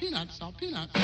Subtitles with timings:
[0.00, 0.94] peanuts, salt peanuts.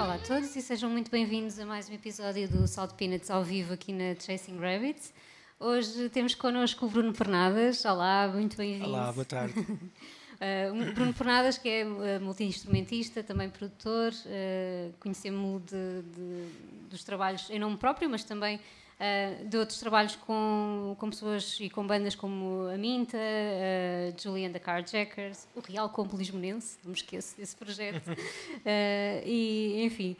[0.00, 3.42] Olá a todos e sejam muito bem-vindos a mais um episódio do Salt Peanuts ao
[3.42, 5.12] vivo aqui na Chasing Rabbits.
[5.58, 7.84] Hoje temos connosco o Bruno Pernadas.
[7.84, 8.90] Olá, muito bem-vindo.
[8.90, 9.54] Olá, boa tarde.
[10.40, 15.62] Uh, Bruno Pernadas, que é uh, multi-instrumentista, também produtor, uh, conhecemos-lo
[16.88, 18.58] dos trabalhos em nome próprio, mas também
[19.00, 24.52] uh, de outros trabalhos com, com pessoas e com bandas como a Minta, uh, Julian
[24.52, 28.10] the Carjackers, o Real Combo Lisbonense, não me esqueço desse projeto.
[29.26, 30.16] e, enfim,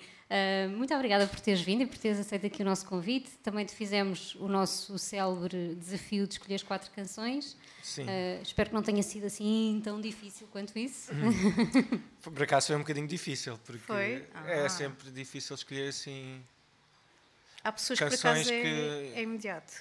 [0.76, 3.30] muito obrigada por teres vindo e por teres aceito aqui o nosso convite.
[3.42, 7.56] Também te fizemos o nosso célebre desafio de escolher as quatro canções.
[7.82, 8.04] Sim.
[8.04, 11.12] Uh, espero que não tenha sido assim tão difícil quanto isso.
[11.12, 12.00] Hum.
[12.22, 14.26] Por acaso foi um bocadinho difícil, porque foi?
[14.46, 14.68] é Ah.
[14.68, 16.40] sempre difícil escolher assim.
[17.62, 19.72] Há pessoas que por Canções acaso é, que- é imediato.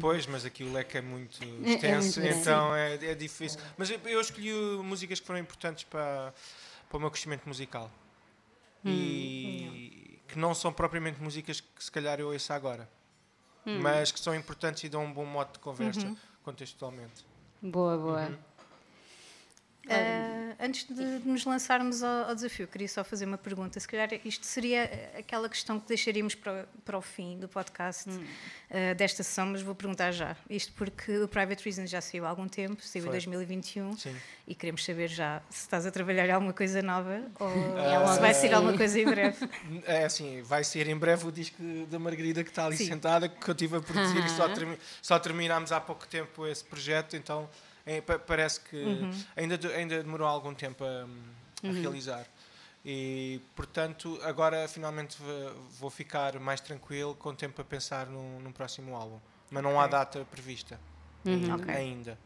[0.00, 2.38] Pois, mas aqui o leque é muito É- é extenso, muito grande.
[2.40, 3.58] então é, é difícil.
[3.78, 4.52] Mas eu, eu escolhi
[4.82, 6.34] músicas que foram importantes para,
[6.90, 7.90] para o meu crescimento musical.
[8.84, 12.88] Hum, E que não são propriamente músicas que se calhar eu ouço agora.
[13.66, 13.78] Hum.
[13.80, 16.16] Mas que são importantes e dão um bom modo de conversa Uhum.
[16.42, 17.24] contextualmente.
[17.62, 18.22] Boa, boa.
[18.28, 18.38] Uhum.
[19.88, 23.80] Ah, antes de nos lançarmos ao, ao desafio, queria só fazer uma pergunta.
[23.80, 24.84] Se calhar isto seria
[25.18, 28.08] aquela questão que deixaríamos para, para o fim do podcast
[28.70, 30.36] ah, desta sessão, mas vou perguntar já.
[30.48, 33.12] Isto porque o Private Reason já saiu há algum tempo, saiu em Foi.
[33.12, 34.14] 2021, Sim.
[34.46, 38.32] e queremos saber já se estás a trabalhar alguma coisa nova ou Ah, se vai
[38.34, 39.48] sair alguma coisa em breve.
[39.84, 41.56] É assim, vai ser em breve o disco
[41.90, 42.86] da Margarida que está ali Sim.
[42.86, 46.62] sentada, que eu estive a produzir e só, termi- só terminámos há pouco tempo esse
[46.64, 47.48] projeto, então
[48.26, 48.84] parece que
[49.36, 51.06] ainda, de- ainda demorou algum tempo a,
[51.68, 52.26] a realizar.
[52.84, 55.16] E, portanto, agora finalmente
[55.78, 59.18] vou ficar mais tranquilo, com tempo a pensar num, num próximo álbum.
[59.50, 60.80] Mas não há data prevista
[61.24, 61.54] ainda.
[61.54, 61.74] Ok.
[61.74, 62.18] ainda.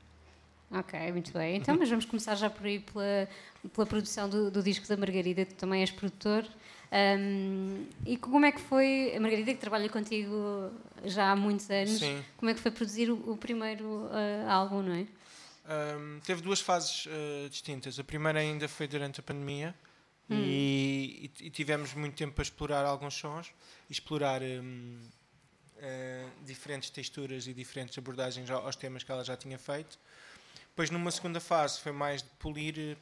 [0.71, 1.57] Ok, muito bem.
[1.61, 3.29] Então, mas vamos começar já por aí pela,
[3.75, 6.45] pela produção do, do disco da Margarida, tu também és produtor.
[6.91, 10.71] Ahm, e como é que foi, a Margarida que trabalha contigo
[11.05, 12.23] já há muitos anos, Sim.
[12.37, 15.07] como é que foi produzir o, o primeiro ah, álbum, não é?
[15.69, 17.99] Um, teve duas fases uh, distintas.
[17.99, 19.75] A primeira ainda foi durante a pandemia
[20.31, 23.53] e, e- e tivemos muito tempo para explorar alguns sons
[23.91, 25.01] explorar um,
[25.79, 29.99] uh, diferentes texturas e diferentes abordagens ao- aos temas que ela já tinha feito.
[30.69, 32.97] Depois, numa segunda fase, foi mais de polir,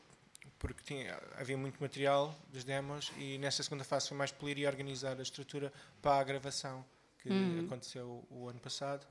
[0.58, 4.66] porque tinha, havia muito material das demos, e nessa segunda fase foi mais polir e
[4.66, 6.84] organizar a estrutura para a gravação
[7.20, 7.28] que
[7.66, 9.06] aconteceu o ano passado.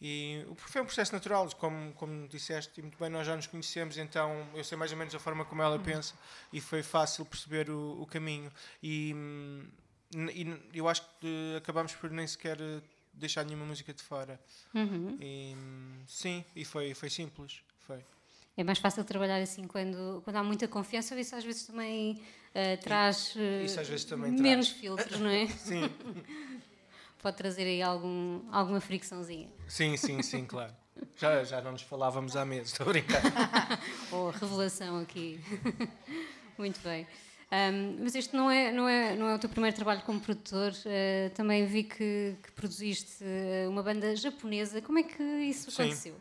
[0.00, 3.96] E foi um processo natural, como, como disseste, e muito bem, nós já nos conhecemos,
[3.96, 6.14] então eu sei mais ou menos a forma como ela pensa
[6.52, 8.52] e foi fácil perceber o, o caminho.
[8.82, 9.66] E, hum,
[10.14, 14.38] e eu acho que eh, acabámos por nem sequer eh, deixar nenhuma música de fora.
[14.74, 15.16] Uhum.
[15.18, 17.62] E, hum, sim, e foi, foi simples.
[17.86, 18.04] Foi.
[18.56, 22.22] É mais fácil trabalhar assim quando, quando há muita confiança, ou isso às vezes também
[22.54, 24.80] ah, traz isso vezes também menos traz.
[24.80, 25.46] filtros, não é?
[25.60, 25.82] Sim,
[27.22, 29.48] Pode trazer aí algum, alguma fricçãozinha.
[29.68, 30.74] sim, sim, sim, claro.
[31.16, 33.22] Já, já não nos falávamos há meses, estou a brincar.
[34.12, 35.40] Ou revelação aqui.
[36.58, 37.06] Muito bem.
[37.50, 40.72] Ahm, mas este não é, não, é, não é o teu primeiro trabalho como produtor.
[40.84, 44.80] eh, também vi que, que produziste eh, uma banda japonesa.
[44.82, 45.82] Como é que isso Sim.
[45.84, 46.20] aconteceu?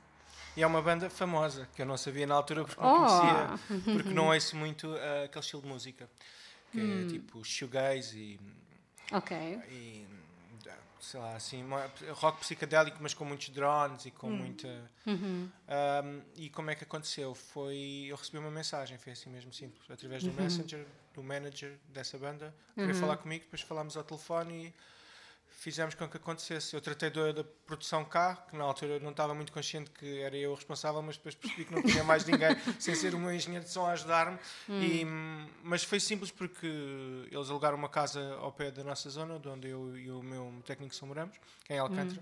[0.55, 3.05] E é uma banda famosa, que eu não sabia na altura porque não Oh!
[3.05, 6.09] conhecia, porque não ouço muito ah, aquele estilo de música,
[6.71, 7.01] que Hum.
[7.01, 8.39] é tipo shoegaze e,
[9.11, 9.35] Ok.
[9.69, 10.07] e
[11.05, 11.63] sei lá, assim,
[12.13, 14.67] rock psicadélico, mas com muitos drones e com muita.
[15.05, 15.47] Uhum.
[15.47, 17.35] Um, e como é que aconteceu?
[17.35, 18.07] Foi.
[18.07, 22.53] Eu recebi uma mensagem, foi assim mesmo simples, através do Messenger, do manager dessa banda,
[22.73, 24.73] queria falar comigo, depois falámos ao telefone e
[25.57, 26.73] fizemos com que acontecesse.
[26.75, 30.35] Eu tratei da, da produção cá, que na altura não estava muito consciente que era
[30.37, 32.49] eu o responsável, mas depois percebi que não tinha mais ninguém
[32.79, 34.37] sem ser o meu engenheiro de som a ajudar-me.
[34.69, 36.67] Hum, Mas foi simples porque
[37.31, 40.53] eles alugaram uma casa ao pé da nossa zona, de onde eu e o meu
[40.65, 42.21] técnico som moramos, que é em Alcântara.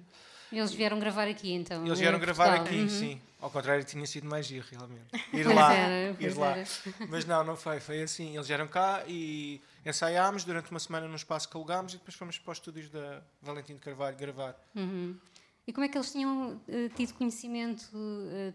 [0.51, 1.83] Eles vieram gravar aqui então.
[1.85, 2.67] Eles vieram gravar Portugal.
[2.67, 2.89] aqui, Uhum.
[2.89, 3.21] sim.
[3.41, 5.01] Ao contrário, tinha sido mais giro, realmente.
[5.33, 6.51] Ir Pois lá, era, ir lá.
[6.57, 6.63] era.
[7.09, 7.79] Mas não, não foi.
[7.79, 8.35] Foi assim.
[8.35, 12.37] Eles vieram cá e ensaiámos durante uma semana num espaço que alugámos e depois fomos
[12.39, 14.55] para os estúdios da Valentim de Carvalho gravar.
[14.75, 15.17] Uhum.
[15.65, 17.89] E como é que eles tinham eh, tido conhecimento?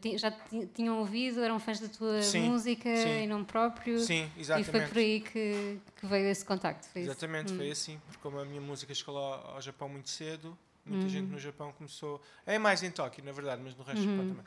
[0.03, 1.43] ti- já ti- tinham ouvido?
[1.43, 3.09] Eram fãs da tua Sim, música sim.
[3.09, 3.99] em nome próprio?
[4.01, 4.89] Sim, E foi exatamente.
[4.91, 6.87] por aí que, que veio esse contacto?
[6.89, 7.01] Foi?
[7.01, 7.57] Exatamente, Hum.
[7.57, 7.99] foi assim.
[8.07, 11.11] Porque como a minha música chegou lá ao Japão muito cedo, muita Uhum.
[11.11, 12.21] gente no Japão começou.
[12.45, 14.17] É mais em Tóquio, na verdade, mas no resto do Uhum.
[14.19, 14.47] Japão também.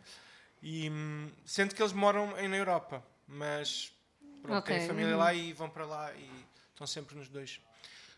[0.62, 3.92] E hum, sendo que eles moram em, na Europa, mas
[4.44, 5.18] pronto, Ok, têm família uhum.
[5.18, 6.41] lá e vão para lá e
[6.82, 7.60] estão sempre nos dois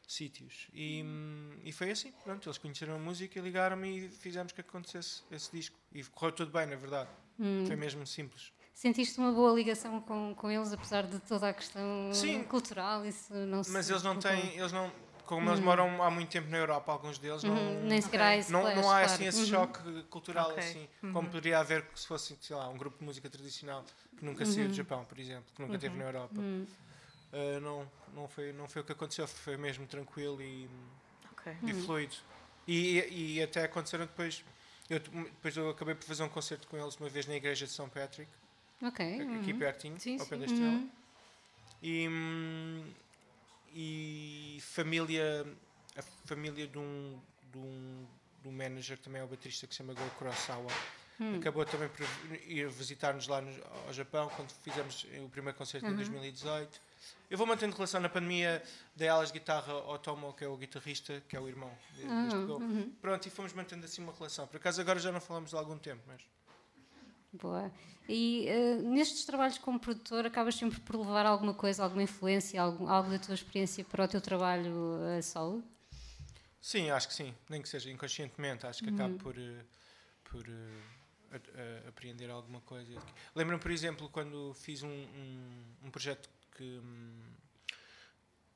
[0.08, 0.68] sítios.
[0.74, 4.62] E, hum, e foi assim, pronto, eles conheceram a música e ligaram-me e fizemos que
[4.62, 5.78] acontecesse esse disco.
[5.94, 7.10] E correu tudo bem, na verdade.
[7.40, 7.66] Hum.
[7.66, 8.52] Foi mesmo simples.
[8.74, 12.44] Sentiste uma boa ligação com, com eles, apesar de toda a questão Sim.
[12.44, 13.06] cultural?
[13.06, 14.92] Isso não Mas eles não têm, eles não,
[15.26, 18.76] como eles moram há muito tempo na Europa, alguns deles, não, Uhum, nem sequer não,
[18.76, 19.46] não há assim esse Uhum.
[19.46, 20.58] choque cultural Ok.
[20.64, 23.86] assim, como poderia haver se fosse, sei lá, um grupo de música tradicional
[24.18, 24.70] que nunca saiu Uhum.
[24.70, 26.44] do Japão, por exemplo, que nunca esteve na Europa.
[27.34, 30.70] Uh, não, não, foi, não foi o que aconteceu, foi mesmo tranquilo e,
[31.32, 31.52] Ok.
[31.64, 31.84] e Uhum.
[31.84, 32.16] fluido.
[32.68, 33.00] E,
[33.38, 34.44] e, até aconteceram depois.
[34.88, 37.72] Eu, depois eu acabei por fazer um concerto com eles uma vez na igreja de
[37.72, 38.30] São Patrick,
[38.84, 39.04] Ok.
[39.40, 39.60] aqui uhum.
[39.60, 40.84] pertinho, Sim, ao pé da Estrela.
[41.82, 42.94] E, hum,
[43.74, 45.46] e família,
[45.98, 47.20] a família de um,
[47.52, 48.08] de um,
[48.44, 50.72] de um manager, também é o baterista que se chama Go Kurosawa,
[51.20, 51.36] Hum.
[51.38, 52.06] acabou também por
[52.48, 53.52] ir visitar-nos lá no,
[53.88, 55.94] ao Japão quando fizemos o primeiro concerto Uhum.
[55.94, 56.82] em 2018.
[57.30, 58.62] Eu vou mantendo relação na pandemia,
[58.96, 62.04] dei aulas de guitarra ao Tomo, que é o guitarrista, que é o irmão de-
[62.04, 62.58] deste Go.
[62.58, 62.92] uhum.
[63.02, 64.46] Pronto, e fomos mantendo assim uma relação.
[64.48, 66.22] Por acaso agora já não falamos há algum tempo, mas.
[67.32, 67.72] Boa.
[68.08, 72.88] E eh, nestes trabalhos como produtor, acabas sempre por levar alguma coisa, alguma influência, algo,
[72.88, 75.64] algo da tua experiência para o teu trabalho a solo?
[76.62, 79.66] Sim, acho que sim, nem que seja inconscientemente, acho que acabo por, eh,
[80.26, 80.46] por
[81.32, 82.94] a- a- apreender alguma coisa.
[83.36, 86.82] Lembro-me, por exemplo, quando fiz um, um, um projeto que,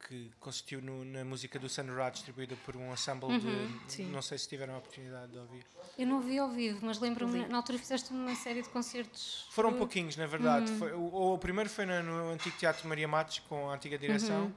[0.08, 3.92] que consistiu no- na música do Sun Ra, distribuída por um ensemble de.
[3.92, 4.06] Sim.
[4.12, 5.66] Não sei se tiveram a oportunidade de ouvir.
[5.98, 9.48] Eu não vi ao vivo, mas lembro-me, na altura fizeste uma série de concertos.
[9.52, 10.72] Foram pouquinhos, na verdade.
[10.78, 14.54] Foi- o, o primeiro foi no, no antigo Teatro Maria Matos, com a antiga direção,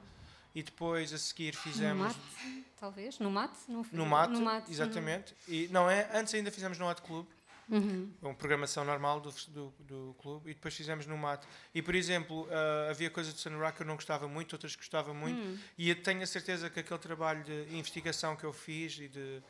[0.55, 2.07] e depois a seguir No fizemos.
[2.15, 3.19] mate, talvez?
[3.19, 3.57] No mate?
[3.67, 3.85] Não?
[3.91, 4.71] No Mate, No mate.
[4.71, 5.33] exatamente.
[5.47, 7.25] E, não é, antes ainda fizemos no Hot Club.
[7.71, 8.11] Uhum.
[8.21, 11.47] uma programação normal do, do, do clube e depois fizemos no mate.
[11.73, 14.75] E por exemplo, ah, havia coisas de Sun Ra que eu não gostava muito, outras
[14.75, 15.57] que gostava muito, Hum.
[15.77, 19.41] e eu tenho a certeza que aquele trabalho de investigação que eu fiz e de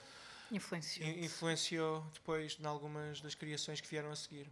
[0.52, 1.08] Influenciou.
[1.10, 4.48] in- influenciou depois em algumas das criações que vieram a seguir.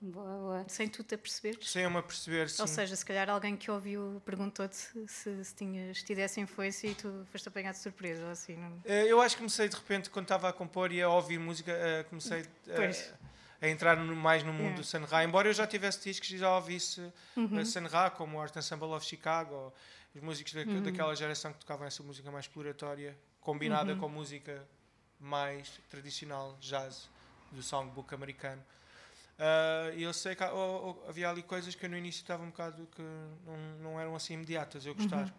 [0.00, 0.64] Boa, boa.
[0.68, 1.68] Sem tu te aperceberes?
[1.70, 2.60] Sem eu me aperceber, sim.
[2.60, 6.94] Ou seja, se calhar alguém que ouviu perguntou-te se, se tinhas tido essa influência e
[6.94, 8.56] tu foste apanhado de surpresa ou assim.
[8.56, 8.78] Não...
[8.84, 11.72] Eh, Eu acho que comecei de repente, quando estava a compor e a ouvir música,
[11.72, 13.14] eh, comecei eh, Pois.
[13.60, 14.74] a entrar mais no mundo É.
[14.76, 15.24] do Sun Ra.
[15.24, 17.00] Embora eu já tivesse discos e já ouvisse
[17.34, 17.58] Uhum.
[17.60, 19.72] uh, Sun Ra, como o Art Ensemble of Chicago,
[20.14, 20.82] os músicos da- Uhum.
[20.82, 23.98] daquela geração que tocavam essa música mais exploratória, combinada Uhum.
[23.98, 24.62] com música
[25.18, 27.08] mais tradicional, jazz,
[27.50, 28.62] do songbook americano.
[29.38, 32.88] Uh, eu sei que oh, oh, havia ali coisas que no início estava um bocado
[32.96, 33.02] que
[33.44, 33.56] não,
[33.92, 35.32] não eram assim imediatas eu gostar, Uhum.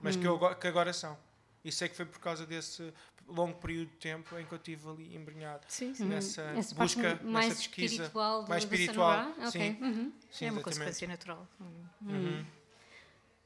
[0.00, 1.16] mas que, eu, go- que agora são.
[1.64, 2.92] E sei que foi por causa desse
[3.28, 6.06] longo período de tempo em que eu estive ali embrenhado Sim, sim.
[6.06, 7.94] nessa Essa busca, mais nessa pesquisa.
[7.94, 9.78] espiritual mais espiritual, sim.
[9.80, 10.12] Uhum.
[10.28, 10.62] Sim, é uma exatamente.
[10.64, 11.46] consequência natural.
[11.60, 11.84] Hum.
[12.02, 12.44] Uhum.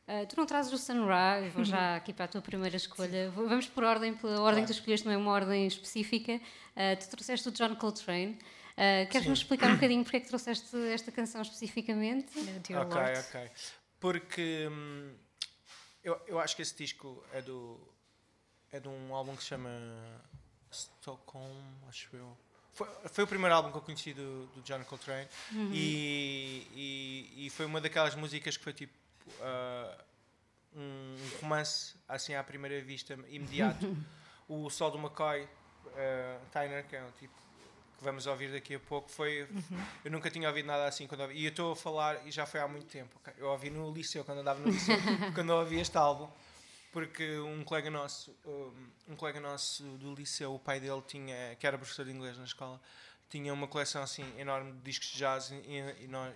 [0.08, 3.30] Uh, tu não trazes o Sun Ra, vou já aqui para a tua primeira escolha.
[3.32, 6.36] Vamos por ordem, pela ordem que tu escolheste, não é uma ordem específica.
[6.36, 8.38] Uh, tu trouxeste o John Coltrane.
[8.76, 9.44] Uh, Queres-nos Sim.
[9.44, 12.38] explicar um bocadinho porque é que trouxeste esta canção especificamente?
[12.60, 13.18] Dear Ok, Lord.
[13.20, 13.50] ok.
[13.98, 15.14] Porque hum,
[16.04, 17.80] eu, eu acho que esse disco é do
[18.70, 19.70] é de um álbum que se chama
[20.70, 22.36] Stockholm, acho eu.
[22.74, 25.26] Foi, foi o primeiro álbum que eu conheci do, do John Coltrane
[25.72, 28.92] e, e, e foi uma daquelas músicas que foi tipo
[29.40, 30.04] ah,
[30.74, 33.96] um romance assim à primeira vista, imediato.
[34.46, 35.48] o Sol do McCoy
[35.96, 37.34] ah, Tyner, que é um tipo
[37.96, 39.48] que vamos ouvir daqui a pouco, foi.
[40.04, 41.34] Eu nunca tinha ouvido nada assim quando ouvi.
[41.34, 43.16] E eu estou a falar, e já foi há muito tempo.
[43.16, 43.34] ok?
[43.38, 44.96] Eu ouvi no liceu, quando andava no liceu,
[45.34, 46.28] quando eu ouvi este álbum,
[46.92, 48.34] porque um colega nosso,
[49.08, 52.44] um, colega nosso do liceu, o pai dele tinha, que era professor de inglês na
[52.44, 52.80] escola,
[53.28, 55.82] tinha uma coleção assim enorme de discos de jazz e,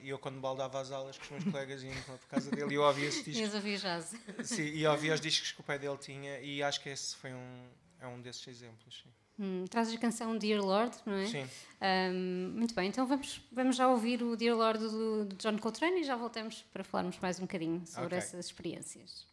[0.02, 2.74] e eu quando baldava as aulas com os meus colegas lá por casa dele e
[2.74, 4.12] eu ouvia esse disco Ias ouvir jazz.
[4.42, 7.32] sim, e ouvia os discos que o pai dele tinha e acho que esse foi
[7.32, 9.02] um, é um desses exemplos.
[9.04, 9.10] Sim.
[9.40, 11.26] Hum, trazes a canção Dear Lord, não é?
[11.26, 11.46] Sim.
[11.80, 16.02] Um, muito bem, então vamos, vamos já ouvir o Dear Lord do, do John Coltrane
[16.02, 18.18] e já voltamos para falarmos mais um bocadinho sobre Ok.
[18.18, 19.26] essas experiências.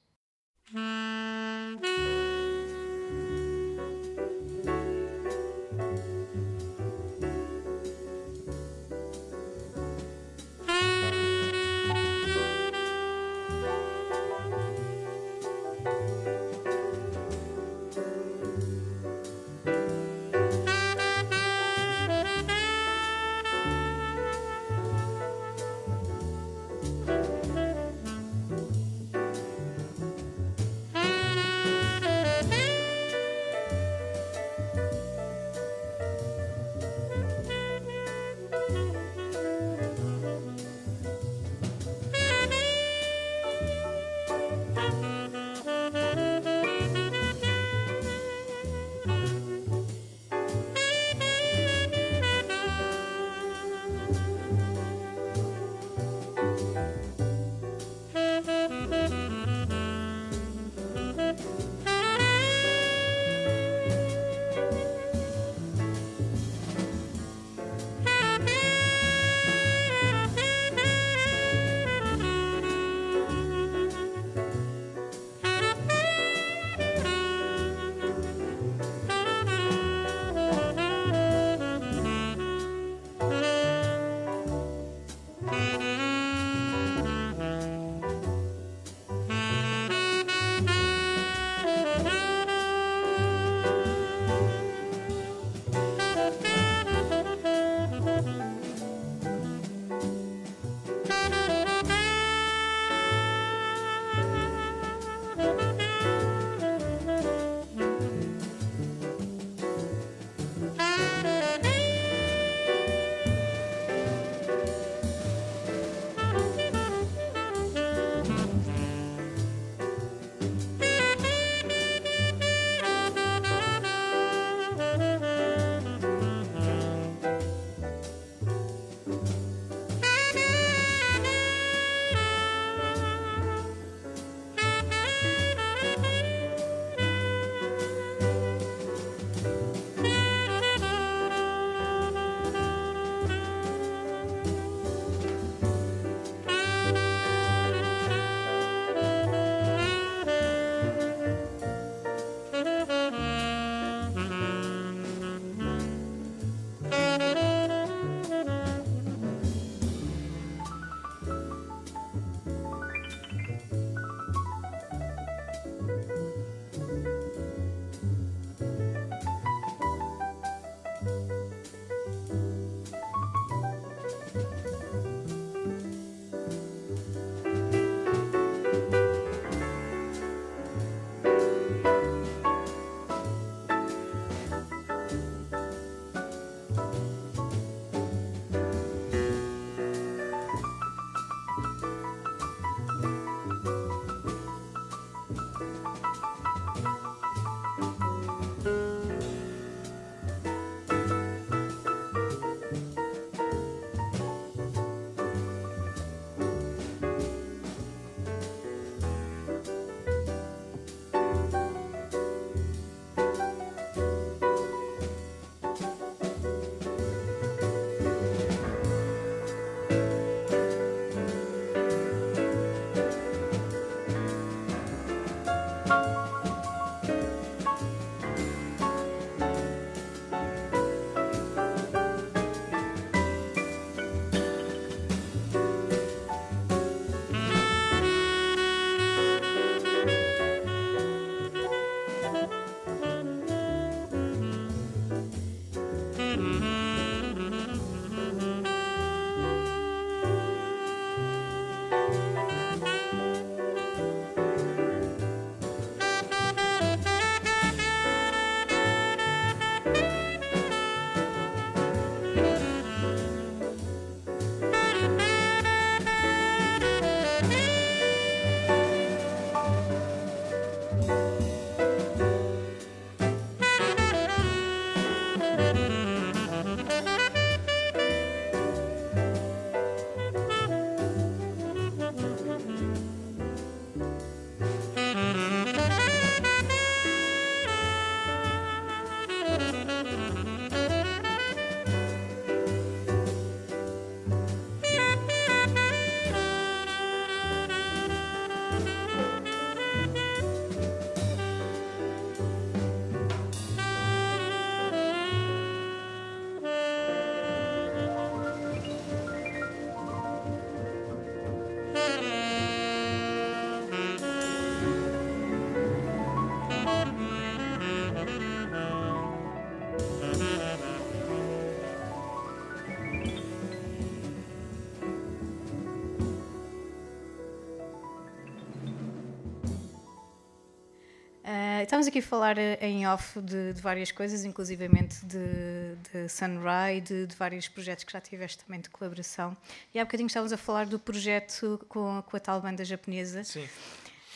[331.83, 337.01] Estamos aqui a falar uh, em off de, de, várias coisas, inclusivamente de, de Sunrise,
[337.01, 339.55] de, de, vários projetos que já tiveste também de colaboração.
[339.93, 343.43] E há bocadinho estávamos a falar do projeto com, com a tal banda japonesa.
[343.43, 343.67] Sim.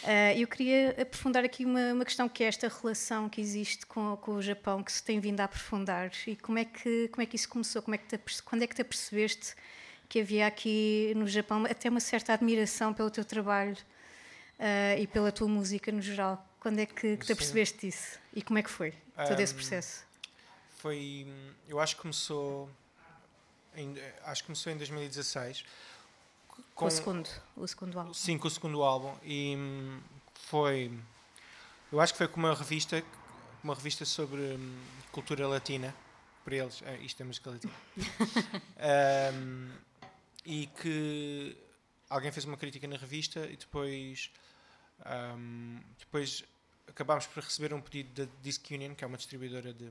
[0.03, 4.17] Uh, eu queria aprofundar aqui uma, uma, questão que é esta relação que existe com,
[4.17, 7.25] com, o Japão, que se tem vindo a aprofundar e como é que, como é
[7.27, 7.83] que isso começou?
[7.83, 9.53] Como é que te, quando é que te apercebeste
[10.10, 13.77] que havia aqui no Japão até uma certa admiração pelo teu trabalho
[14.57, 16.50] uh, e pela tua música no geral?
[16.62, 18.94] Quando é que, que te apercebeste disso e como é que foi
[19.27, 20.06] todo um, esse processo?
[20.77, 21.27] Foi,
[21.68, 22.70] eu acho que começou,
[23.75, 25.65] em, acho que começou em 2016
[26.75, 28.13] com, o segundo, o segundo álbum.
[28.13, 29.15] Sim, com o segundo álbum.
[29.24, 30.00] E hum,
[30.34, 30.91] foi.
[31.91, 33.03] Eu acho que foi com uma revista,
[33.63, 34.80] uma revista sobre hum,
[35.12, 35.94] cultura latina,
[36.44, 36.82] para eles.
[36.84, 37.74] É, isto é música latina.
[39.36, 39.72] um,
[40.46, 41.58] e que
[42.10, 44.32] alguém fez uma crítica na revista e depois.
[45.03, 46.44] Um, depois
[46.91, 49.89] acabámos por receber um pedido da Disc Union, que é uma distribuidora de,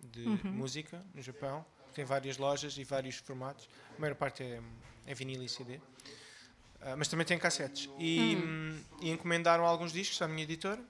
[0.00, 0.52] de uhum.
[0.52, 1.64] música no Japão.
[1.94, 3.68] Tem várias lojas e vários formatos.
[3.96, 4.60] A maior parte é,
[5.06, 5.76] é vinil e CD.
[5.76, 7.88] Uh, mas também tem cassetes.
[7.98, 8.84] E, hum.
[9.00, 10.82] e, encomendaram alguns discos à minha editora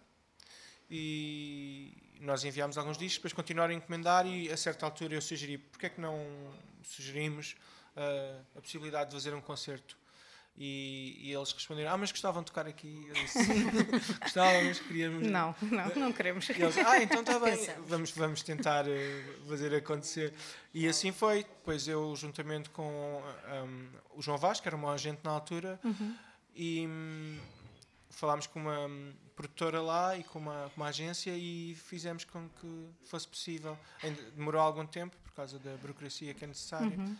[0.90, 5.58] e nós enviámos alguns discos, depois continuaram a encomendar e a certa altura eu sugeri,
[5.58, 6.18] porque é que não
[6.82, 7.56] sugerimos
[7.96, 9.96] uh, a possibilidade de fazer um concerto
[10.58, 13.04] e, e, eles responderam: Ah, mas gostavam de tocar aqui?
[13.08, 13.66] Eu disse: Sim,
[14.22, 15.26] gostávamos, queríamos.
[15.26, 16.48] Não, não, não queremos.
[16.48, 20.32] E eles: Ah, então está bem, vamos, vamos tentar uh, fazer acontecer.
[20.72, 21.42] E assim foi.
[21.44, 26.16] Depois eu, juntamente com um, o João Vasco, que era um agente na altura, uhum.
[26.54, 27.38] e um,
[28.08, 28.88] falámos com uma
[29.34, 33.78] produtora lá e com uma, uma agência e fizemos com que fosse possível.
[34.34, 36.96] Demorou algum tempo por causa da burocracia que é necessária.
[36.96, 37.14] Uhum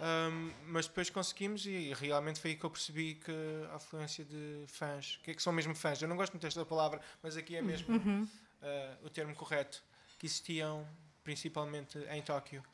[0.00, 3.32] um, mas depois conseguimos e realmente foi aí que eu percebi que
[3.70, 6.64] a afluência de fãs, que, é que são mesmo fãs, eu não gosto muito desta
[6.64, 8.22] palavra, mas aqui é mesmo uhum.
[8.22, 9.82] uh, o termo correto,
[10.18, 10.88] que existiam
[11.22, 12.64] principalmente em Tóquio.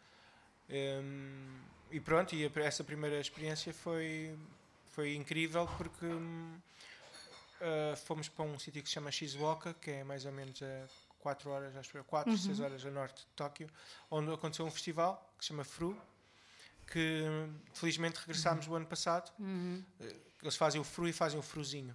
[0.71, 1.59] Um,
[1.91, 4.39] e pronto, e essa primeira experiência foi,
[4.91, 10.25] foi incrível porque uh, fomos para um sítio que se chama Shizuoka, que é mais
[10.25, 10.87] ou menos a
[11.19, 12.39] 4 horas, acho que 4, uhum.
[12.39, 13.69] 6 horas a norte de Tóquio,
[14.09, 16.01] onde aconteceu um festival que se chama Fru,
[16.87, 17.25] que
[17.73, 18.75] felizmente regressámos uhum.
[18.75, 19.33] o ano passado.
[19.39, 19.85] Uhum.
[20.43, 21.95] Eles fazem o fru e fazem o fruzinho.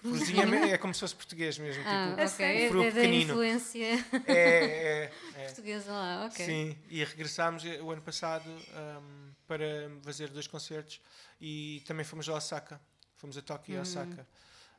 [0.00, 1.82] Fruzinho é, é como se fosse português mesmo.
[1.84, 2.68] Ah, tipo, okay.
[2.68, 3.32] fru é pequenino.
[3.32, 5.44] influência é, é, é.
[5.46, 6.46] portuguesa lá, ok.
[6.46, 11.00] Sim, e regressámos o ano passado um, para fazer dois concertos
[11.40, 12.80] e também fomos a Osaka.
[13.16, 13.82] Fomos a Tóquio e uhum.
[13.82, 14.26] Osaka.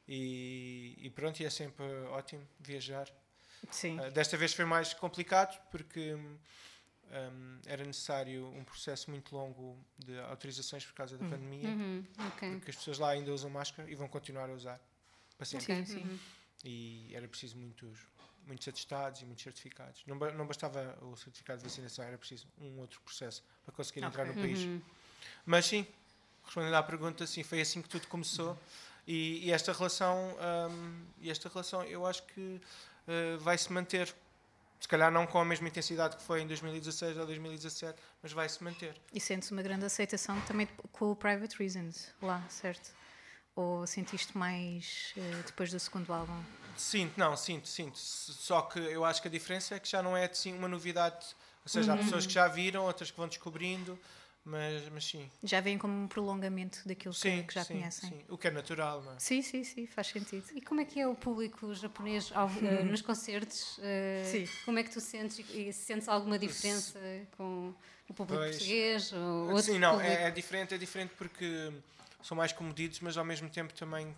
[0.07, 3.07] E, e, pronto, e é sempre ótimo viajar.
[3.69, 3.99] Sim.
[3.99, 6.17] Uh, desta vez foi mais complicado porque
[7.11, 11.31] um, era necessário um processo muito longo de autorizações por causa da uhum.
[11.31, 12.05] pandemia, uhum.
[12.33, 12.51] Okay.
[12.51, 14.79] porque as pessoas lá ainda usam máscara e vão continuar a usar
[15.37, 15.85] para sempre.
[15.85, 16.03] Sim.
[16.03, 16.19] Uhum.
[16.63, 17.99] E era preciso muitos,
[18.45, 20.03] muitos atestados e muitos certificados.
[20.05, 24.09] Não, não bastava o certificado de vacinação, era preciso um outro processo para conseguir okay.
[24.09, 24.59] entrar no país.
[24.59, 24.81] Uhum.
[25.45, 25.87] Mas sim,
[26.43, 28.57] respondendo à pergunta, sim, foi assim que tudo começou.
[29.07, 30.35] E, e, esta relação,
[30.69, 32.61] um, e esta relação, eu acho que
[33.07, 34.13] uh, vai se manter
[34.79, 38.47] se calhar não com a mesma intensidade que foi em 2016 ou 2017, mas vai
[38.47, 38.95] se manter.
[39.13, 42.91] E sentes uma grande aceitação também com o Private Reasons lá, certo?
[43.55, 46.41] Ou sentiste mais uh, depois do segundo álbum?
[46.77, 47.97] Sinto, não, sinto, sinto.
[47.97, 51.25] Só que eu acho que a diferença é que já não é assim uma novidade.
[51.65, 51.99] Ou seja, uhum.
[51.99, 53.99] há pessoas que já viram, outras que vão descobrindo.
[54.49, 55.29] Mas, mas sim.
[55.43, 58.09] Já vem como um prolongamento daquilo sim, que, que, já sim, conhecem.
[58.09, 59.19] Sim, o que é natural, não é?
[59.19, 60.45] Sim, sim, sim, faz sentido.
[60.55, 63.77] E como é que é o público japonês ao, uh, nos concertos?
[63.77, 64.49] Uh, sim.
[64.65, 66.99] Como é que tu sentes e sentes alguma diferença
[67.37, 67.73] com
[68.09, 71.71] o público pois, português ou outro Sim, não, é, é, diferente, é diferente porque
[72.23, 74.15] são mais comedidos, mas ao mesmo tempo também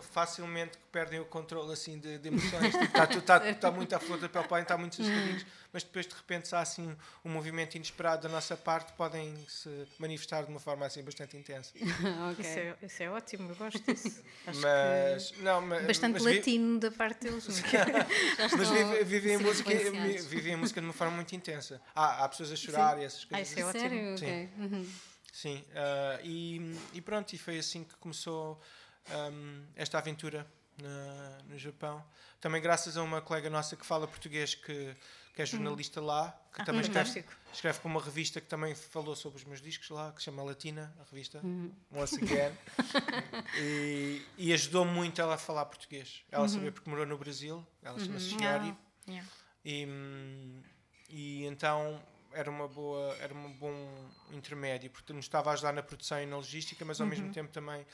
[0.00, 2.72] facilmente perdem o controle assim de, de emoções.
[2.72, 6.06] Tipo, está, está, está muito à flor da pele, podem estar muito sossegadinhos, mas depois
[6.06, 9.68] de repente se há assim um movimento inesperado da nossa parte, podem se
[9.98, 11.72] manifestar de uma forma assim bastante intensa.
[12.32, 12.44] okay.
[12.44, 14.22] isso, é, isso, é, ótimo, eu gosto disso.
[14.46, 17.46] Acho mas, não, mas, bastante mas, latino da parte deles.
[18.56, 19.70] mas vivem a música,
[20.28, 21.80] vivem a música de uma forma muito intensa.
[21.94, 23.02] Há, há pessoas a chorar Sim.
[23.02, 23.48] e essas coisas.
[23.48, 23.80] Ah, isso é ótimo.
[23.80, 24.18] Sério?
[24.18, 24.24] Sim.
[24.24, 24.48] Okay.
[24.58, 24.86] Uhum.
[25.34, 28.56] Sim, uh, e, e pronto, e foi assim que começou
[29.10, 30.46] um, esta aventura
[30.80, 32.04] na, no Japão.
[32.40, 34.96] Também graças a uma colega nossa que fala português, que,
[35.34, 36.06] que é jornalista uhum.
[36.06, 39.60] lá, que ah, também escreve, escreve para uma revista que também falou sobre os meus
[39.60, 41.72] discos lá, que se chama Latina, a revista, uhum.
[41.92, 42.56] Once Again.
[43.60, 46.24] e, e ajudou muito ela a falar português.
[46.30, 46.48] Ela uhum.
[46.48, 48.44] sabia porque morou no Brasil, ela chama-se Chiori.
[48.70, 49.28] Ah, yeah.
[49.64, 49.88] E,
[51.08, 55.82] e então era uma boa era um bom intermédio porque nos estava a ajudar na
[55.82, 57.32] produção e na logística mas ao mesmo uhum.
[57.32, 57.86] tempo também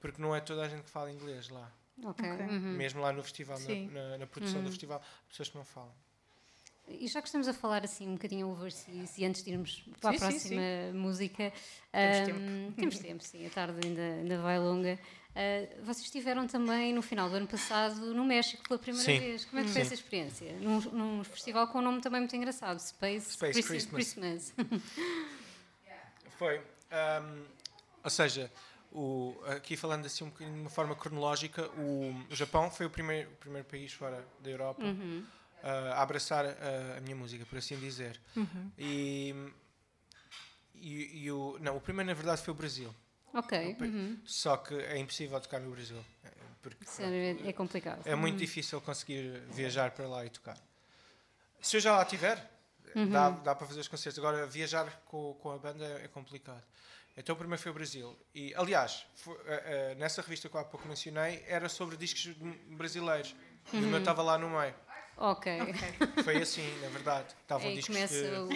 [0.00, 1.70] porque não é toda a gente que fala inglês lá.
[2.04, 2.30] Ok.
[2.30, 2.46] Ok.
[2.46, 2.72] Uhum.
[2.76, 3.88] Mesmo lá no festival, Sim.
[3.92, 5.92] na, na- na produção do festival, pessoas que não falam.
[6.88, 10.10] E já que estamos a falar assim um bocadinho overseas e antes de irmos para
[10.10, 10.62] Sim, a sim, próxima
[10.94, 11.52] música,
[11.90, 14.96] Temos ahm, temos tempo, sim, a tarde ainda, ainda vai longa.
[15.34, 19.18] Ah, vocês estiveram também no final do ano passado no México pela primeira Sim.
[19.18, 19.44] vez.
[19.44, 20.52] Como é que foi essa experiência?
[20.60, 24.52] Num, num festival com um nome também muito engraçado, Space, Space Christ- Christmas.
[24.52, 24.80] Christmas.
[26.38, 26.60] Foi.
[26.90, 27.44] ahm,
[28.04, 28.50] ou seja,
[28.92, 33.30] o, aqui falando assim um de uma forma cronológica, o, o Japão foi o primeiro,
[33.30, 34.82] o primeiro país fora da Europa
[35.62, 38.20] ah, a abraçar a, a minha música, por assim dizer.
[38.78, 39.34] E,
[40.74, 42.94] e, e o, não, o primeiro na verdade foi o Brasil.
[43.32, 44.18] ok, uhum.
[44.24, 46.02] Só que é impossível tocar no Brasil.
[46.24, 46.30] eh,
[46.62, 48.02] Porque é, é complicado.
[48.06, 50.58] é muito difícil conseguir viajar para lá e tocar.
[51.60, 52.38] Se eu já lá estiver,
[53.10, 54.18] dá, dá para fazer os concertos.
[54.18, 56.62] Agora, viajar com, com a banda é, é complicado.
[57.16, 58.16] Então, o primeiro foi o Brasil.
[58.34, 62.34] E, aliás, foi- eh, eh, nessa revista que há pouco mencionei, era sobre discos
[62.76, 63.34] brasileiros.
[63.72, 64.74] E o meu estava lá no meio.
[65.18, 65.50] Ok.
[66.22, 67.28] Foi assim, na verdade.
[67.40, 68.36] Estavam Aí discos começa de...
[68.36, 68.48] o,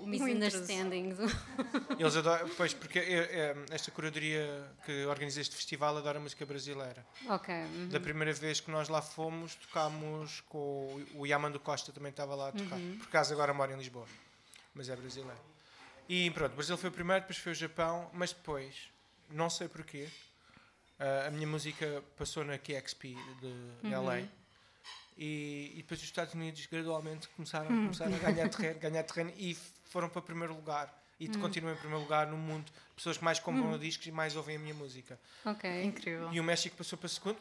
[0.00, 1.08] o, o misunderstanding.
[1.08, 1.26] do-
[1.98, 7.04] Eles adoram, pois, porque eh, esta curadoria que organiza este festival adora música brasileira.
[7.28, 7.52] ok.
[7.52, 7.88] uhum.
[7.88, 10.58] Da primeira vez que nós lá fomos, tocámos com
[11.16, 12.78] o- o Yamando Costa, também estava lá a tocar.
[12.98, 14.06] Por acaso agora mora em Lisboa,
[14.72, 15.40] mas é brasileiro.
[16.08, 18.74] E pronto, o Brasil foi o primeiro, depois foi o Japão, mas depois,
[19.30, 20.08] não sei porquê,
[20.98, 24.22] ah, a minha música passou na KXP de, de LA.
[25.16, 29.56] E, e depois os Estados Unidos gradualmente começaram, começaram a ganhar terreno, ganhar terreno e
[29.84, 30.96] foram para o primeiro lugar.
[31.20, 32.70] E continuam em primeiro lugar no mundo.
[32.94, 35.18] Pessoas que mais compram discos e mais ouvem a minha música.
[35.44, 35.82] Ok.
[35.82, 36.32] Incrível.
[36.32, 37.36] E o México passou para segundo,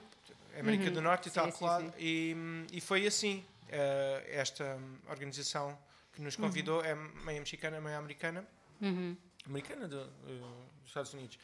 [0.60, 1.94] América do Norte e tal, claro.
[2.00, 2.36] E,
[2.72, 3.46] e foi assim.
[3.70, 5.78] eh, esta hum, organização
[6.14, 8.44] que nos convidou é meio mexicana, meio americana.
[8.82, 9.16] Uhum.
[9.46, 10.40] Americana do, eh,
[10.82, 11.38] dos Estados Unidos.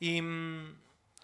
[0.00, 0.74] E, hum,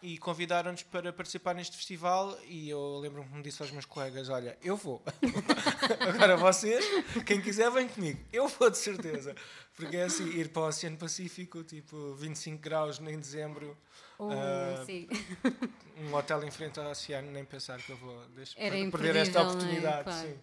[0.02, 2.38] e convidaram-nos para participar neste festival.
[2.46, 5.02] E eu lembro-me que me disse aos meus colegas: Olha, eu vou.
[6.00, 6.84] Agora vocês,
[7.26, 8.18] quem quiser, vem comigo.
[8.32, 9.34] Eu vou de certeza.
[9.76, 13.76] Porque é assim: ir para o Oceano Pacífico, tipo 25 graus em dezembro
[14.18, 15.08] Ah, sim.
[15.98, 19.38] um hotel em frente ao oceano, nem pensar que eu vou deixar, Era perder esta
[19.38, 19.42] é?
[19.42, 20.04] oportunidade.
[20.04, 20.40] Claro.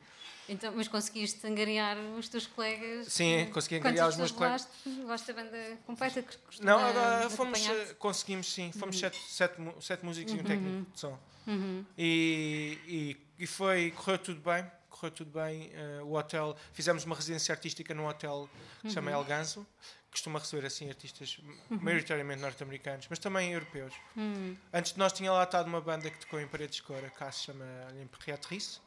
[0.49, 3.07] Então, mas conseguiste angariar os teus colegas?
[3.12, 4.89] Sim, consegui angariar os meus pessoas levaste?
[5.01, 9.81] Levaste a banda completa que Não, agora fomos, eh, conseguimos sim, fomos sete, sete, mu-
[9.81, 11.19] sete músicos e um técnico de som.
[11.47, 11.86] Uhum.
[11.97, 15.69] E, e, e foi, correu tudo bem, correu tudo bem.
[15.73, 18.49] eh, o hotel, fizemos uma residência artística num hotel
[18.81, 19.65] que se chama El Ganso,
[20.05, 21.38] que costuma receber assim artistas
[21.69, 23.93] maioritariamente norte-americanos, mas também europeus.
[24.15, 24.55] Uhum.
[24.73, 27.31] Antes de nós tinha lá estado uma banda que tocou em Paredes de Cora, cá
[27.31, 27.65] se chama
[28.01, 28.79] Imperatrice.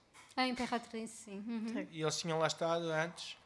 [0.43, 1.39] Ah, Imperatriz, sim.
[1.47, 1.87] Uhum.
[1.91, 3.37] e eles tinham lá estado antes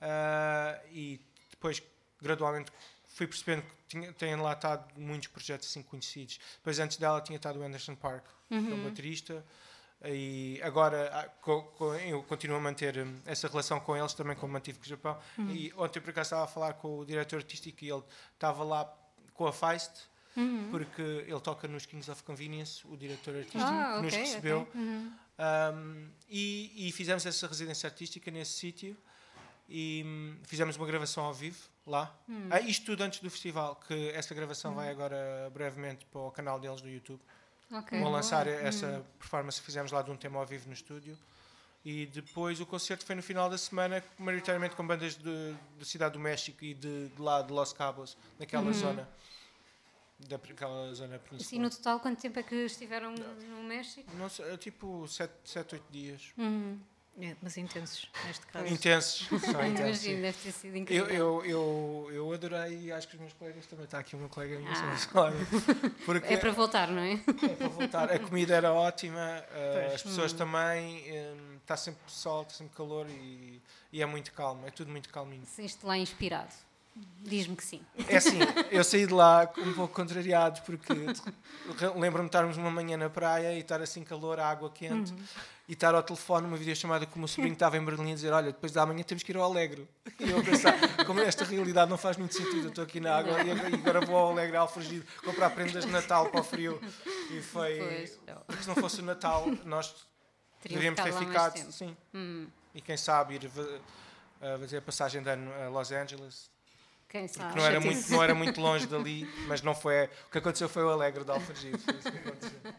[0.00, 1.82] ah, e depois
[2.20, 2.70] gradualmente
[3.06, 6.38] fui percebendo que tinha, têm lá estado muitos projetos assim conhecidos.
[6.56, 9.44] Depois antes dela tinha estado o Anderson Park, que é um baterista.
[10.04, 14.36] E agora ah, co- co- eu continuo a manter hum, essa relação com eles, também
[14.36, 15.18] como mantive com o Japão.
[15.48, 18.84] E ontem por acaso estava a falar com o diretor artístico e ele estava lá
[19.34, 19.90] com a Feist,
[20.70, 24.60] porque ele toca nos Kings of Convenience, o diretor artístico Ah, que nos ok, recebeu.
[24.60, 25.10] ok.
[25.38, 25.76] Uhum.
[25.76, 28.96] Um, e, e fizemos essa residência artística nesse sítio
[29.68, 32.14] e hum, fizemos uma gravação ao vivo lá.
[32.50, 36.58] Ah, isto tudo antes do festival, que essa gravação vai agora brevemente para o canal
[36.58, 37.20] deles do YouTube.
[37.70, 37.98] Ok.
[38.00, 41.16] Vão lançar essa performance que fizemos lá de um tema ao vivo no estúdio.
[41.84, 46.20] E depois o concerto foi no final da semana, maioritariamente com bandas da Cidade do
[46.20, 49.08] México e de, de lá de Los Cabos, naquela zona.
[50.18, 51.62] Daquela zona Assim, peninsular.
[51.62, 54.10] no total, quanto tempo é que estiveram no México?
[54.16, 55.30] Não sei, é tipo 7,
[55.74, 56.32] 8 dias.
[56.36, 56.78] Uhum.
[57.20, 58.66] É, mas intensos, neste caso.
[58.66, 59.26] Intensos.
[59.42, 60.04] São intensos.
[60.04, 61.08] Imagino, deve ter sido Eu, incrível.
[61.08, 63.84] eu, eu, eu adorei e acho que os meus colegas também.
[63.86, 64.94] Está aqui o meu colega minha ah.
[64.94, 65.32] escola.
[66.06, 67.14] Porque É para voltar, não é?
[67.14, 68.12] é para voltar.
[68.12, 69.94] A comida era ótima, uh, Pois.
[69.94, 71.04] as pessoas também.
[71.12, 73.60] um, Está sempre sol, está sempre calor e,
[73.92, 74.66] e é muito calmo.
[74.66, 75.44] É tudo muito calminho.
[75.44, 76.54] Saíste lá inspirado.
[77.20, 77.82] Diz-me que sim.
[78.08, 78.38] É assim,
[78.70, 80.92] eu saí de lá um pouco contrariado porque
[81.94, 85.12] lembro-me de estarmos uma manhã na praia e estar assim calor, água quente
[85.68, 88.14] e estar ao telefone numa videochamada com o meu sobrinho que estava em Berlim a
[88.14, 89.86] dizer olha, depois da manhã temos que ir ao Alegre.
[90.18, 93.14] E eu a pensar, como esta realidade não faz muito sentido, eu estou aqui na
[93.16, 96.80] água e agora- vou ao Alegre Alfragido comprar prendas de Natal para o frio.
[97.30, 97.76] E foi...
[97.78, 98.36] Pois, não.
[98.46, 99.94] Porque se não fosse o Natal, nós
[100.62, 101.72] Teriam deveríamos ter ficado.
[101.72, 101.94] Sim.
[102.14, 103.50] Hum, E quem sabe ir
[104.60, 106.50] fazer a passagem de ano a Los Angeles
[107.08, 107.56] quem sabe?
[107.56, 110.04] não era, muito, não era muito longe dali, mas não foi.
[110.04, 111.78] O que aconteceu foi o Alegre de Alfragido.
[111.78, 112.74] Foi isso que aconteceu.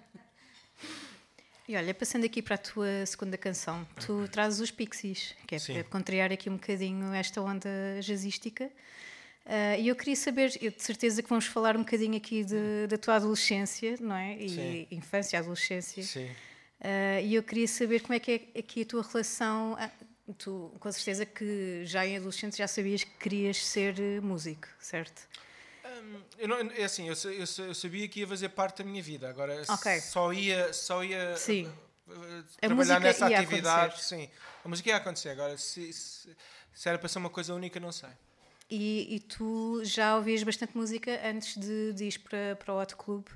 [1.67, 5.59] E olha, passando aqui para a tua segunda canção, tu trazes os Pixies, que é
[5.59, 5.73] Sim.
[5.73, 7.69] para contrariar aqui um bocadinho esta onda
[8.01, 8.65] jazzística.
[9.45, 12.87] Uh, e eu queria saber, eu de certeza que vamos falar um bocadinho aqui de,
[12.87, 14.35] da tua adolescência, não é?
[14.37, 14.87] E Sim.
[14.89, 16.01] infância, adolescência.
[16.01, 16.25] Sim.
[16.25, 19.77] Uh, e eu queria saber como é que é aqui a tua relação.
[20.33, 25.27] Tu, com certeza que já em adolescente já sabias que querias ser eh, músico, certo?
[25.85, 29.01] Hum, eu não, é assim, eu, eu eu sabia que ia fazer parte da minha
[29.01, 29.29] vida.
[29.29, 29.99] Agora Ok.
[29.99, 31.71] só ia, só ia Sim.
[32.61, 33.93] A trabalhar nessa atividade.
[33.93, 34.03] acontecer.
[34.15, 34.29] Sim,
[34.65, 35.29] a música ia acontecer.
[35.29, 36.35] Agora, se, se,
[36.73, 38.09] se era para ser uma coisa única, não sei.
[38.69, 42.95] E, e tu já ouvias bastante música antes de, de ir para, para o Hot
[42.95, 43.27] Club?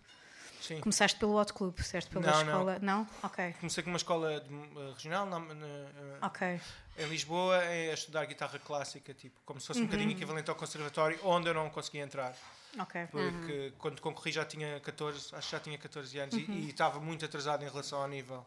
[0.63, 0.79] Sim.
[0.79, 2.09] Começaste pelo Hot Club, certo?
[2.09, 2.51] Pela Não, não.
[2.53, 2.79] escola?
[2.81, 3.07] Não?
[3.21, 3.53] Ok.
[3.59, 6.57] Comecei com uma escola de- uh, regional na- na- uh, Ok.
[6.99, 9.85] em Lisboa a estudar guitarra clássica, tipo, como se fosse Uhum.
[9.85, 12.33] um bocadinho equivalente ao conservatório, onde eu não conseguia entrar.
[12.79, 13.07] Ok.
[13.11, 16.53] Porque quando concorri já tinha 14, acho que já tinha 14 anos e- Uhum.
[16.53, 18.45] e estava muito atrasado em relação ao nível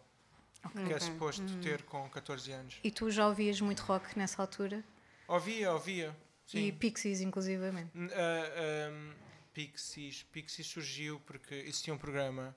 [0.87, 2.77] que é suposto ter com 14 anos.
[2.83, 4.83] E tu já ouvias muito rock nessa altura?
[5.29, 6.17] Ouvia, ouvia.
[6.47, 6.59] Sim.
[6.61, 7.91] E Pixies, inclusivamente.
[7.95, 9.13] N- ah, ahm,
[9.57, 10.23] Pixies.
[10.25, 12.55] Pixies surgiu porque existia um programa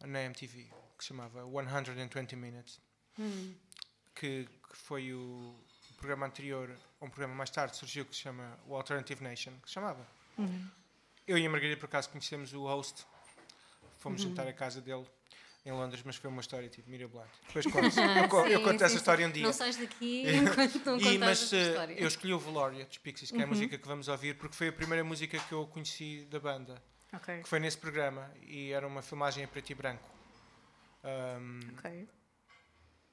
[0.00, 2.80] na MTV que se chamava 120 Minutes,
[4.14, 5.58] que, que foi o,
[5.96, 6.70] programa anterior,
[7.00, 10.06] um programa mais tarde surgiu que se chama o Alternative Nation, que se chamava.
[11.26, 13.04] Eu e a Margarida, por acaso, conhecemos o host,
[13.98, 15.06] fomos jantar à casa dele
[15.68, 17.30] em Londres, mas foi uma história tipo mirabolante.
[17.46, 17.94] Depois conto,
[18.46, 18.96] eu, eu conto sim, essa sim.
[18.96, 19.42] história um dia.
[19.44, 21.94] Não sais daqui enquanto não E, mas eh, história.
[22.00, 23.50] eu escolhi o Valoria dos Pixies, que é a Uhum.
[23.50, 27.42] música que vamos ouvir, porque foi a primeira música que eu conheci da banda, Ok.
[27.42, 30.08] que foi nesse programa, e era uma filmagem a preto e branco.
[31.04, 32.08] Ahm, Ok.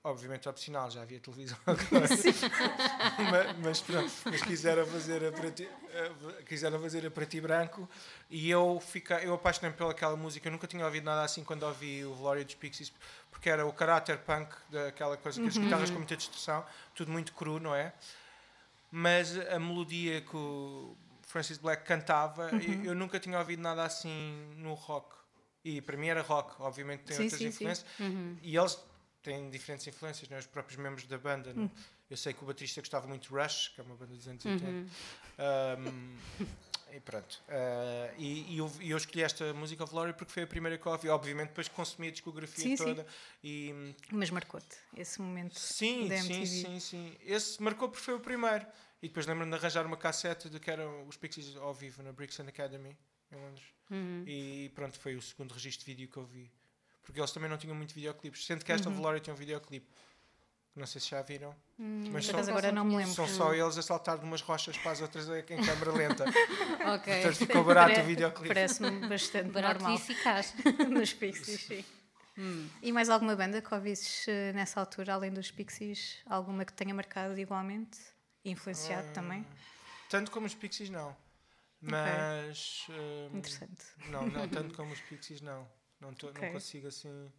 [0.05, 6.11] Obviamente opcional, já havia televisão mas, mas pronto, mas quiseram fazer a preto, eh,
[6.47, 7.89] quiseram fazer a preto e branco
[8.29, 12.05] e eu fiquei, eu apaixonei-me pelaquela música, eu nunca tinha ouvido nada assim quando ouvi
[12.05, 12.93] o Valoria dos Pixies,
[13.31, 16.63] porque era o caráter punk daquela coisa, que as guitarras com muita distorção,
[16.93, 17.91] tudo muito cru, não é?
[18.91, 24.53] Mas a melodia que o Francis Black cantava, eu, eu nunca tinha ouvido nada assim
[24.57, 25.15] no rock.
[25.63, 27.63] E para mim era rock, obviamente tem Sim, outras sim, sim.
[27.63, 27.85] influências.
[28.43, 28.79] E eles
[29.25, 30.37] têm diferentes influências, né?
[30.39, 31.53] os próprios membros da banda.
[31.53, 31.69] né?
[32.09, 34.45] Eu sei que o baterista gostava muito de Rush, que é uma banda dos anos
[34.45, 34.65] 80.
[34.69, 36.17] Um,
[36.95, 37.41] e pronto.
[37.49, 40.77] Uh, e, e eu, e eu escolhi esta música of Glory porque foi a primeira
[40.77, 41.09] que eu ouvi.
[41.09, 42.83] Obviamente, depois consumi a discografia Sim, sim.
[42.85, 43.05] toda.
[43.43, 46.45] E, Mas marcou-te esse momento Sim, da sim, MTV.
[46.45, 47.17] sim, sim.
[47.21, 48.65] Esse marcou porque foi o primeiro.
[49.01, 52.11] E depois lembro-me de arranjar uma cassete de que eram os Pixies ao vivo na
[52.13, 52.95] Brixton Academy,
[53.31, 53.65] em Londres.
[54.25, 56.49] E pronto, foi o segundo registro de vídeo que eu vi.
[57.05, 58.45] Porque eles também não tinham muito videoclipes.
[58.45, 58.95] Sendo que esta Uhum.
[58.95, 59.87] Valória tem um videoclipe.
[60.75, 61.55] Não sei se já viram.
[61.77, 63.13] mas Por são, agora não me lembro.
[63.13, 66.25] são só eles a saltar de umas rochas para as outras em câmera lenta.
[66.95, 67.13] Ok.
[67.13, 68.47] Portanto, ficou barato Pare- o videoclipe.
[68.49, 69.97] Parece-me bastante Barato normal.
[69.97, 70.53] e eficaz.
[70.89, 71.85] nos Pixies, sim.
[72.81, 76.17] E mais alguma banda que ouvisses eh, nessa altura, além dos Pixies?
[76.25, 77.97] Alguma que tenha marcado igualmente?
[78.43, 79.47] Influenciado também?
[80.09, 81.15] Tanto como os Pixies, não.
[81.81, 82.85] Mas.
[82.89, 83.85] hum, Interessante.
[84.09, 85.65] não, não, tanto como os Pixies, não.
[85.99, 86.41] Não, tô- Ok.
[86.43, 87.31] não consigo assim.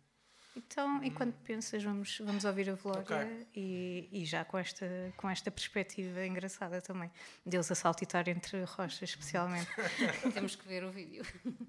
[0.57, 3.47] Então, enquanto pensas, vamos, vamos ouvir a Vlória Ok.
[3.55, 7.11] e, e já com esta, com esta perspectiva engraçada também.
[7.45, 9.69] Deus a saltitar entre rochas, especialmente.
[10.33, 11.25] Temos que ver o vídeo.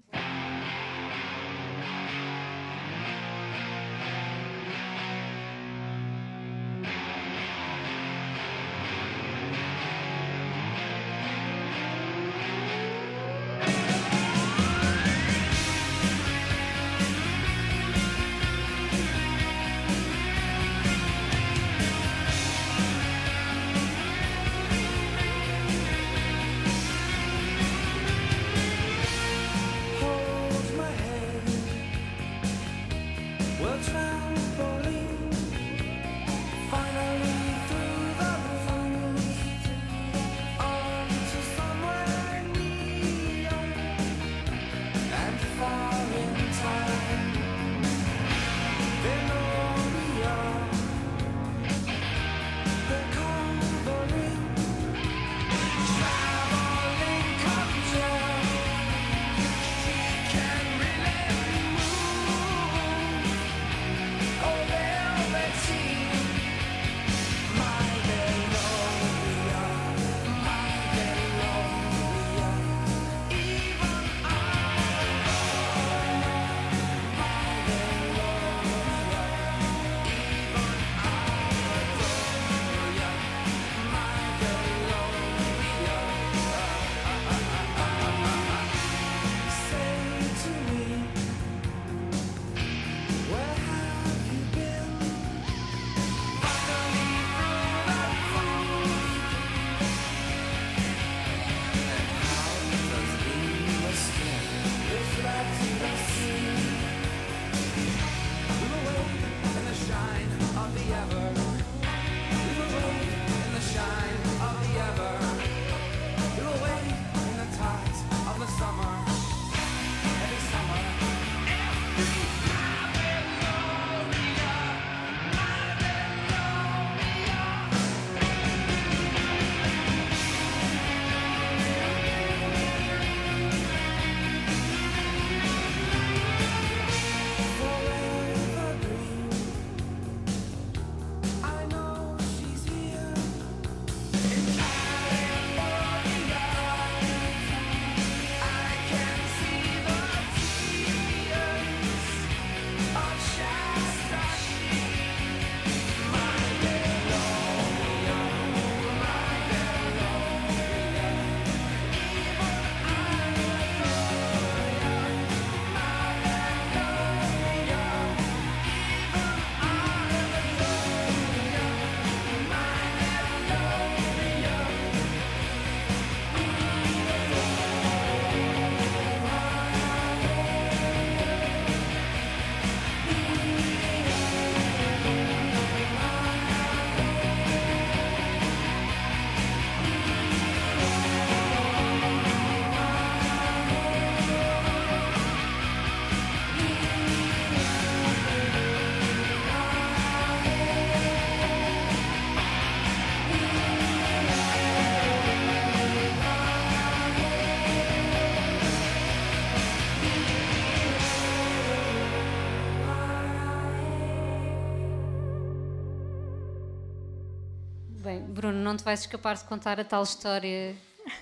[218.16, 220.74] Bruno, não te vais escapar de contar a tal história.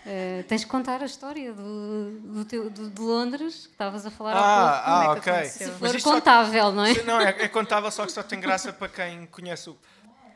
[0.05, 4.11] Uh, tens de contar a história do, do teu, do, de Londres, que estavas a
[4.11, 5.31] falar ah, há pouco.
[5.31, 5.49] Ah, é ok.
[5.49, 7.03] Se for contável, só, não é?
[7.05, 9.77] Não, é, é contável, só que só tem graça para quem conhece o.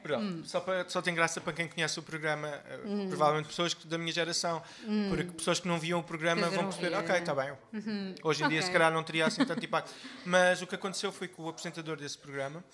[0.09, 0.43] Hum.
[0.45, 2.49] Só, para, só tem graça para quem conhece o programa,
[2.87, 3.09] hum.
[3.09, 5.09] provavelmente pessoas que, da minha geração, hum.
[5.11, 7.53] porque pessoas que não viam o programa vão perceber, ok, está bem.
[7.73, 8.15] Uhum.
[8.23, 8.59] Hoje em okay.
[8.59, 9.93] dia, se calhar, não teria assim tanto impacto.
[10.25, 12.65] Mas o que aconteceu foi que o apresentador desse programa,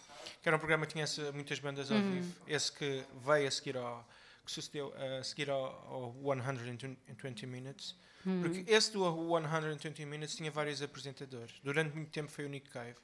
[0.46, 2.12] que era um programa que tinha muitas bandas ao uhum.
[2.12, 4.08] vivo, esse que veio a seguir ao.
[4.44, 8.42] que sucedeu a seguir ao, ao 120 Minutes, uhum.
[8.42, 11.52] porque esse do 120 Minutes tinha vários apresentadores.
[11.64, 12.94] Durante muito tempo foi o Nick Cave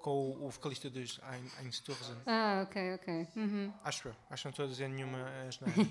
[0.00, 1.20] com o, o vocalista dos
[1.60, 2.16] Einstürzen.
[2.24, 3.28] Ah, ok, ok.
[3.36, 3.70] Uhum.
[3.84, 4.16] Acho eu.
[4.30, 5.28] Acho que não estou a dizer nenhuma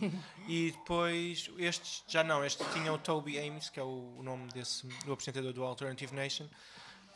[0.50, 2.44] E depois, estes já não.
[2.44, 6.16] Este tinha o Toby Ames, que é o, o nome desse, do apresentador do Alternative
[6.16, 6.48] Nation,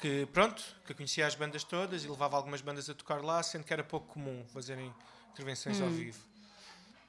[0.01, 3.63] que pronto, que conhecia as bandas todas e levava algumas bandas a tocar lá, sendo
[3.63, 4.91] que era pouco comum fazerem
[5.31, 5.91] intervenções ao hum.
[5.91, 6.19] vivo.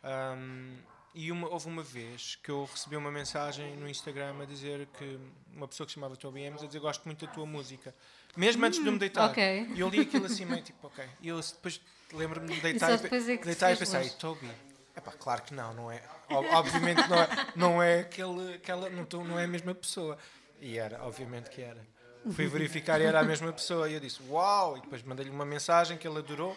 [0.04, 0.76] Um,
[1.14, 5.18] e uma, houve uma vez que eu recebi uma mensagem no Instagram a dizer que
[5.54, 7.94] uma pessoa que se chamava Toby Ames a dizer gosto muito da tua música.
[8.36, 9.30] Mesmo antes de eu me deitar.
[9.30, 9.66] Okay.
[9.74, 11.04] E eu li aquilo assim meio tipo, ok.
[11.20, 11.80] E eu depois
[12.12, 14.50] lembro-me de deitar e, é deitar e pensei, Toby.
[14.94, 16.02] É pá, claro que não, não é.
[16.28, 20.18] Obviamente não é, não é aquele, aquela, não, tô, não é a mesma pessoa.
[20.60, 21.86] E era, obviamente que era.
[22.30, 23.88] Fui verificar e era a mesma pessoa.
[23.88, 24.76] E eu disse, uau!
[24.76, 26.56] E depois mandei-lhe uma mensagem que ele adorou.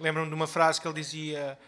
[0.00, 1.58] Lembro-me de uma frase que ele dizia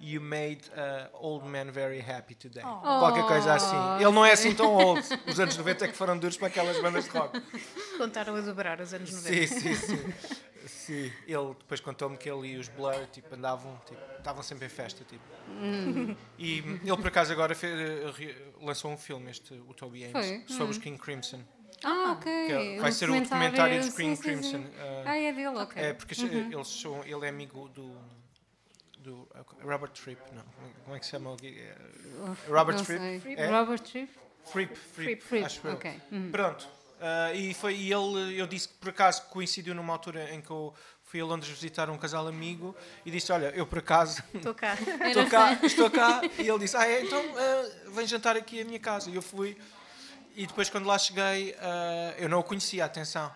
[0.00, 2.62] You made uh, old man very happy today.
[2.64, 3.00] Oh.
[3.00, 3.76] Qualquer coisa assim.
[3.96, 5.02] Ele não é assim tão old.
[5.26, 7.42] Os anos 90 é que foram duros para aquelas bandas de rock.
[7.98, 9.28] Contaram a dobrar os anos 90.
[9.28, 10.14] Sim, sim, sim.
[10.66, 11.12] sim.
[11.26, 15.04] Ele depois contou-me que ele e os Blur tipo, andavam, tipo, estavam sempre em festa.
[15.04, 15.24] Tipo.
[15.48, 16.14] Hum.
[16.38, 17.74] E ele por acaso agora fez,
[18.62, 20.44] lançou um filme, este, o Toby Ames, Foi?
[20.46, 20.70] sobre hum.
[20.70, 21.40] os King Crimson.
[21.84, 22.32] Ah, ok.
[22.32, 24.58] É, vai ser o documentário dos King Crimson.
[24.58, 25.82] Uh, ah, é dele, ok.
[25.82, 26.52] É, porque uhum.
[26.52, 27.94] eles são, ele é amigo do
[28.98, 29.28] do
[29.62, 30.42] Robert Tripp, não,
[30.84, 31.36] como é que se chama?
[32.48, 33.34] Robert Tripp?
[33.36, 33.46] É?
[33.46, 34.12] Robert Tripp?
[34.44, 36.00] Fripp, Fripp, Fripp, acho okay.
[36.10, 36.30] Uhum.
[36.30, 36.68] Pronto.
[36.98, 40.50] Uh, e foi e ele, eu disse que por acaso coincidiu numa altura em que
[40.50, 42.74] eu fui a Londres visitar um casal amigo
[43.06, 44.74] e disse: Olha, eu por acaso estou cá,
[45.06, 46.20] estou cá, estou cá.
[46.38, 49.10] E ele disse: Ah, é, então uh, vem jantar aqui à minha casa.
[49.10, 49.56] E eu fui.
[50.38, 53.28] E depois, quando lá cheguei, uh, eu não o conhecia, atenção.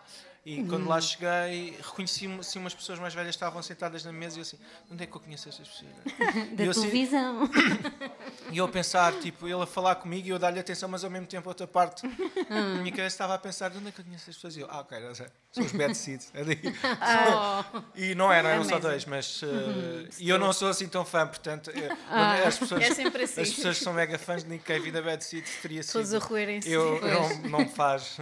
[0.44, 0.66] E uhum.
[0.66, 4.42] quando lá cheguei, reconheci assim, umas pessoas mais velhas estavam sentadas na mesa e eu
[4.42, 4.58] assim,
[4.90, 5.92] onde é que eu conheço estas pessoas?
[6.56, 7.44] da e televisão.
[7.44, 11.04] Assim, e eu a pensar, tipo, ele a falar comigo e eu dar-lhe atenção, mas
[11.04, 12.04] ao mesmo tempo outra parte
[12.50, 12.82] uhum.
[12.82, 14.56] minha cabeça estava a pensar, onde é que eu conheço estas pessoas?
[14.56, 16.32] E eu, ah, ok, não sei, são os Bad Seeds.
[16.34, 17.82] oh.
[17.94, 19.42] E não eram, eram só dois, mas.
[19.42, 20.08] Uh, uhum.
[20.18, 22.48] E eu não sou assim tão fã, portanto, eu, ah.
[22.48, 23.42] as, pessoas, é sempre assim.
[23.42, 25.92] as pessoas que são mega fãs de Nick Cave e da Bad Seeds teria sido.
[25.92, 26.68] Todos a roerem-se.
[26.68, 28.16] Eu, não, não me faz.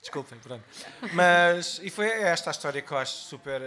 [0.00, 0.62] Desculpem, pronto.
[1.12, 1.47] Mas,
[1.82, 3.60] e foi esta a história que eu acho super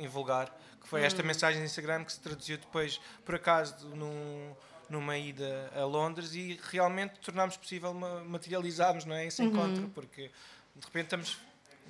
[0.00, 0.46] invulgar,
[0.80, 1.26] que foi esta hum.
[1.26, 4.54] mensagem no Instagram que se traduziu depois, por acaso, num,
[4.88, 9.48] numa ida a Londres e realmente tornámos possível materializarmos não é, esse uhum.
[9.48, 10.30] encontro, porque
[10.74, 11.38] de repente estamos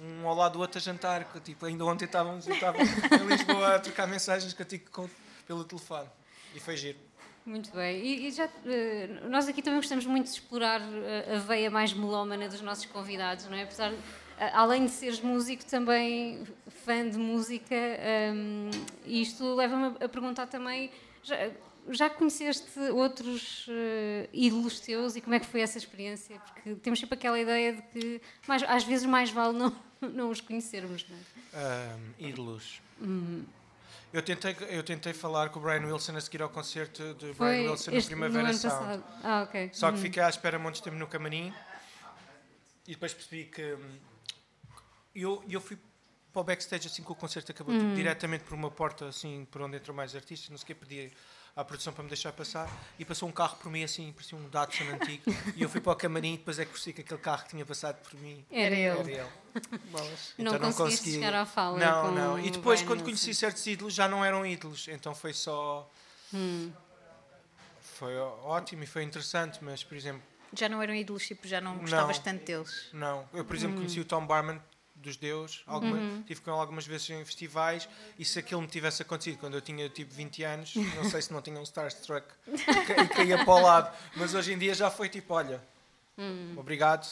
[0.00, 3.76] um ao lado do outro a jantar, que, tipo, ainda ontem estávamos, estávamos em Lisboa
[3.76, 5.10] a trocar mensagens contigo
[5.46, 6.08] pelo telefone.
[6.54, 6.98] E foi giro.
[7.44, 7.98] Muito bem.
[8.04, 11.92] E, e já, uh, nós aqui também gostamos muito de explorar a, a veia mais
[11.92, 13.62] melómana dos nossos convidados, não é?
[13.62, 13.96] Apesar, uh,
[14.52, 16.44] além de seres músico, também
[16.84, 17.74] fã de música,
[18.34, 18.70] um,
[19.04, 20.90] e isto leva-me a perguntar também.
[21.22, 21.50] Já,
[21.90, 26.38] já conheceste outros uh, ídolos teus e como é que foi essa experiência?
[26.40, 30.40] Porque temos sempre aquela ideia de que mais, às vezes mais vale não, não os
[30.40, 31.94] conhecermos, não é?
[31.94, 32.80] Um, ídolos.
[33.00, 33.44] Uhum.
[34.12, 37.70] Eu tentei, eu tentei falar com o Brian Wilson a seguir ao concerto de Brian
[37.70, 39.04] Wilson na Primavera Sound.
[39.22, 39.70] Ah, okay.
[39.72, 40.02] Só que uhum.
[40.02, 41.52] fiquei à espera muito tempo no camarim
[42.86, 43.98] e depois percebi que hum,
[45.22, 45.78] eu, eu fui
[46.32, 47.94] para o backstage assim que o concerto acabou, uhum.
[47.94, 51.12] diretamente por uma porta assim por onde entram mais artistas, não sei o que, pedi
[51.56, 54.48] à produção para me deixar passar e passou um carro por mim assim, parecia um
[54.48, 55.24] Datsun antigo
[55.56, 57.50] e eu fui para o camarim e depois é que percebi que aquele carro que
[57.50, 59.12] tinha passado por mim era, era ele.
[59.14, 59.28] ele.
[60.38, 61.78] Então não, não consegui chegar à fala.
[61.78, 62.38] Não, não.
[62.38, 65.90] E depois, quando conheci certos ídolos, já não eram ídolos, então foi só.
[66.32, 66.70] Hum.
[67.80, 70.22] Foi ótimo e foi interessante, mas, por exemplo.
[70.52, 72.88] Já não eram ídolos, tipo, já não gostavas tanto deles?
[72.92, 73.28] Não.
[73.32, 73.80] Eu, por exemplo, hum.
[73.80, 74.60] conheci o Tom Barman
[75.02, 76.22] dos Deus, alguma, uhum.
[76.22, 77.88] tive com ele algumas vezes em festivais
[78.18, 81.32] e se aquilo me tivesse acontecido quando eu tinha tipo 20 anos, não sei se
[81.32, 85.08] não tinha um Starstruck e caía para o lado, mas hoje em dia já foi
[85.08, 85.62] tipo, olha,
[86.16, 86.54] uhum.
[86.56, 87.08] obrigado,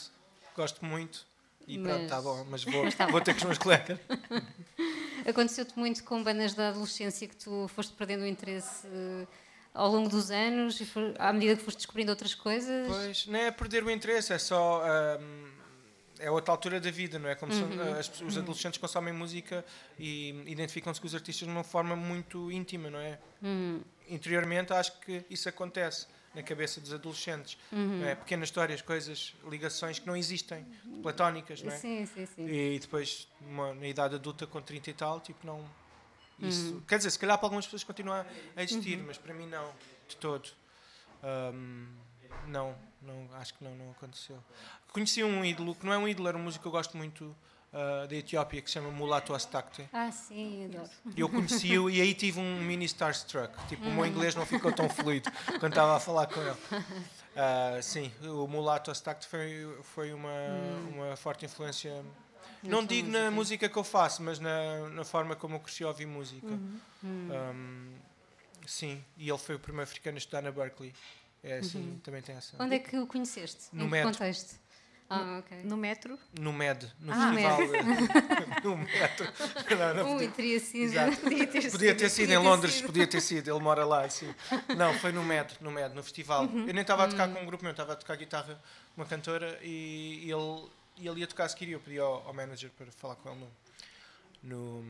[0.55, 1.27] gosto muito
[1.67, 1.89] e mas...
[1.89, 3.99] pronto, está bom, mas vou, mas tá vou ter com os meus colegas.
[5.27, 9.27] Aconteceu-te muito com bandas da adolescência que tu foste perdendo o interesse uh,
[9.75, 12.87] ao longo dos anos e for, à medida que foste descobrindo outras coisas?
[12.87, 14.83] Pois, não é perder o interesse, é só...
[15.21, 15.57] Um,
[16.19, 17.35] é outra altura da vida, não é?
[17.35, 17.77] Como uhum.
[17.77, 19.65] são, as, os adolescentes consomem música
[19.99, 23.19] e identificam-se com os artistas de uma forma muito íntima, não é?
[23.43, 23.83] Uhum.
[24.09, 27.57] interiormente acho que isso acontece na cabeça dos adolescentes.
[27.73, 28.05] Uhum.
[28.05, 28.15] É?
[28.15, 30.67] Pequenas histórias, coisas, ligações que não existem,
[31.03, 31.77] platónicas, não é?
[31.77, 32.47] Sim, sim, sim.
[32.47, 35.65] E depois, uma- na idade adulta, com 30 e tal, tipo, não.
[36.39, 36.81] Isso, Uhum.
[36.83, 39.73] Quer dizer, se calhar para algumas pessoas continua a existir, mas para mim não,
[40.07, 40.51] de todo.
[41.23, 41.87] Ahm,
[42.47, 44.39] não, não, acho que não, não aconteceu.
[44.97, 47.37] Conheci um ídolo, que não é um ídolo, era um músico que eu gosto muito
[47.71, 49.87] ah, da Etiópia, que se chama Mulato Astakte.
[49.93, 50.89] Ah, sim, adoro.
[51.15, 53.53] Eu conheci-o e aí tive um mini starstruck.
[53.69, 55.31] Tipo, o meu inglês não ficou tão fluido
[55.61, 56.57] quando estava a falar com ele.
[57.37, 60.31] Ah, sim, o Mulato Astakte foi, foi uma,
[60.91, 62.03] uma forte influência.
[62.63, 63.31] Não sua digo na música.
[63.33, 66.59] música que eu faço, mas na, na forma como eu cresci a ouvir música.
[67.05, 67.93] Um,
[68.67, 70.95] sim, e ele foi o primeiro africano a estudar na Berkeley.
[71.45, 72.57] É assim, também tem essa.
[72.59, 73.69] Onde é que o conheceste?
[73.71, 74.11] No em que metro.
[74.11, 74.66] contexto?
[75.09, 75.59] Ah, ok.
[75.63, 77.59] No metro, No MED, no Ah, festival.
[78.65, 79.27] no metro.
[79.79, 80.83] Não, não Ui, podia- teria sido.
[80.93, 81.17] Exato.
[81.23, 82.87] podia ter Podia ter sido em ter Londres, sido.
[82.87, 84.35] podia ter sido, ele mora lá, sim.
[84.77, 86.45] Não, foi no MED, no MED, no festival.
[86.47, 86.67] Uhum.
[86.67, 88.55] Eu nem estava a tocar com um grupo meu, estava a tocar guitarra
[88.95, 91.77] com uma cantora e, e ele, e ele ia tocar se queria.
[91.77, 93.39] Eu pedi ao, ao manager para falar com ele
[94.43, 94.85] no, no,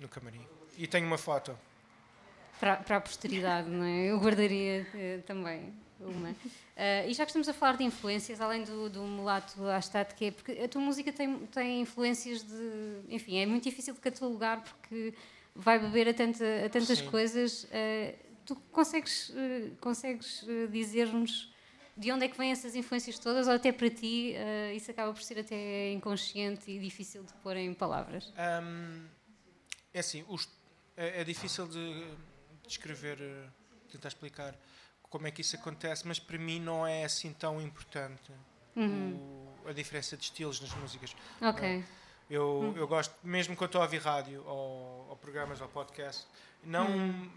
[0.00, 0.46] no camarim.
[0.78, 1.56] E tenho uma foto.
[2.60, 4.06] Para, para a posteridade, não é?
[4.10, 6.34] Eu guardaria eh, também uma.
[6.76, 10.26] Ah, e já que estamos a falar de influências, além do, do mulato Astat, que
[10.26, 13.00] é porque a tua música tem, tem influências de.
[13.08, 15.12] Enfim, é muito difícil de catalogar porque
[15.54, 17.10] vai beber a, tanta, a tantas Sim.
[17.10, 17.66] coisas.
[17.72, 18.14] Ah,
[18.46, 19.32] tu consegues,
[19.80, 21.52] consegues dizer-nos
[21.96, 25.12] de onde é que vêm essas influências todas, ou até para ti ah, isso acaba
[25.12, 28.32] por ser até inconsciente e difícil de pôr em palavras?
[28.62, 29.06] Hum,
[29.92, 30.48] é assim, os-
[30.96, 32.04] é, é difícil de
[32.66, 33.48] descrever, eh,
[33.90, 34.54] tentar explicar
[35.02, 38.32] como é que isso acontece, mas para mim não é assim tão importante
[38.76, 39.14] Uhum.
[39.64, 41.14] o- a diferença de estilos nas músicas.
[41.40, 41.84] Ok.
[42.28, 46.26] Eu, eu gosto, mesmo quando estou a ouvir rádio ou, ou programas ou podcast,
[46.62, 46.88] não.
[46.90, 47.30] Hum.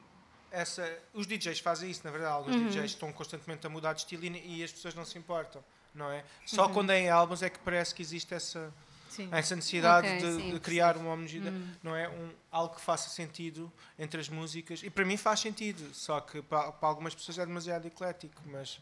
[0.50, 2.34] Essa, os DJs fazem isso, na verdade.
[2.34, 2.68] Alguns Uhum.
[2.70, 5.62] DJs estão constantemente a mudar de estilo e, e as pessoas não se importam,
[5.94, 6.20] não é?
[6.20, 6.24] Uhum.
[6.46, 8.74] Só quando é em álbuns é que parece que existe essa,
[9.18, 9.28] sim.
[9.32, 12.08] essa necessidade Ok, de, sim, de criar uma homogeneidade, não é?
[12.08, 14.82] Um, algo que faça sentido entre as músicas.
[14.84, 18.80] E para mim faz sentido, só que para, para algumas pessoas é demasiado eclético, mas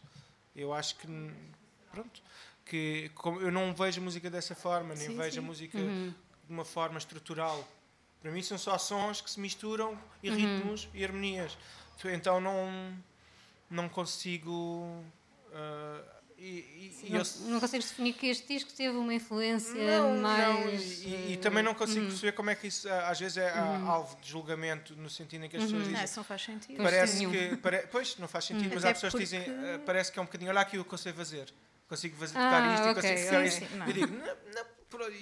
[0.55, 1.07] eu acho que.
[1.91, 2.21] Pronto.
[2.65, 5.39] Que como eu não vejo a música dessa forma, nem Sim, vejo sim.
[5.39, 6.13] a música Uhum.
[6.47, 7.67] de uma forma estrutural.
[8.21, 10.35] Para mim são só sons que se misturam e Uhum.
[10.35, 11.57] ritmos e harmonias.
[12.05, 12.93] Então não,
[13.69, 15.03] não consigo.
[15.53, 20.17] ah, e, e- Não, eu- não consegues definir que este disco teve uma influência não,
[20.21, 20.47] mais.
[20.47, 20.69] não,
[21.09, 22.07] e, e- também não consigo Uhum.
[22.07, 25.49] perceber como é que isso às vezes é ah, alvo de julgamento no sentido em
[25.49, 26.03] que as pessoas Ah, dizem.
[26.05, 26.83] isso não faz sentido.
[26.83, 27.55] Parece que.
[27.57, 29.73] Pare, pois, não faz sentido, mas Até há pessoas que porque- dizem.
[29.75, 30.49] ah, parece que é um bocadinho.
[30.51, 31.53] Olha aqui o que eu sei fazer.
[31.87, 33.47] Consigo fazer, Ah, tocar isto ok, e consigo tocar ok.
[33.47, 33.75] isto.
[33.77, 33.87] Não.
[33.87, 34.25] Eu digo, não,
[34.55, 34.65] não,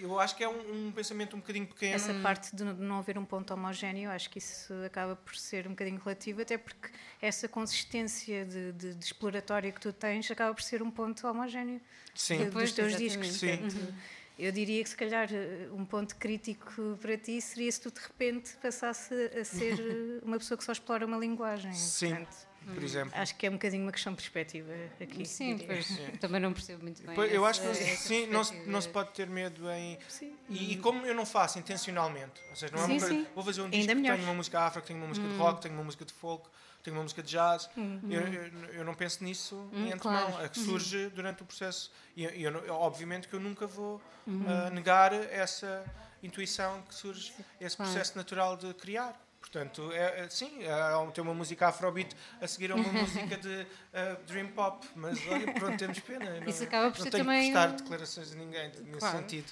[0.01, 1.95] eu acho que é um, um pensamento um bocadinho pequeno.
[1.95, 5.71] Essa parte de não haver um ponto homogéneo, acho que isso acaba por ser um
[5.71, 6.89] bocadinho relativo, até porque
[7.21, 11.81] essa consistência de, de- de exploratória que tu tens acaba por ser um ponto homogéneo
[12.13, 12.45] Sim.
[12.45, 13.29] de- Pois, dos teus exatamente.
[13.31, 13.39] discos.
[13.39, 13.57] Sim.
[13.57, 13.93] Portanto,
[14.37, 17.99] Eu diria que se calhar eh, um ponto crítico para ti seria se tu de
[17.99, 21.71] repente passasse a ser eh, uma pessoa que só explora uma linguagem.
[21.73, 22.09] Sim.
[22.15, 23.13] Portanto, Por exemplo.
[23.15, 25.25] acho que é um bocadinho uma questão de perspectiva aqui.
[25.25, 25.87] Sim, pois,
[26.19, 27.15] também não percebo muito bem.
[27.15, 29.69] Pois, eu acho que essa- não- essa sim, não, se, não se pode ter medo
[29.71, 29.97] em.
[30.07, 30.35] Sim.
[30.49, 33.27] E, e como eu não faço intencionalmente, ou seja, não é Sim, uma coisa, sim.
[33.33, 35.09] vou fazer um Ainda disco que tenho uma música afro, que tenho uma Hum.
[35.09, 36.49] música de rock, tenho uma música de folk,
[36.83, 37.69] tenho uma música de jazz.
[38.09, 40.45] Eu, eu, eu não penso nisso Hum, em antemão, claro.
[40.45, 41.91] é que surge durante o processo.
[42.15, 44.01] E eu, eu obviamente que eu nunca vou
[44.45, 45.85] ah, negar essa
[46.21, 47.91] intuição que surge, esse Claro.
[47.91, 49.19] processo natural de criar.
[49.53, 53.67] Portanto, é, é- sim, é, tem uma música afrobeat a seguir a uma música de
[53.93, 56.41] ah, dream pop, mas olha, pronto, temos pena.
[56.41, 59.17] Não, Isso acaba por não ser tenho também que prestar declarações a ninguém nesse Claro.
[59.19, 59.51] sentido.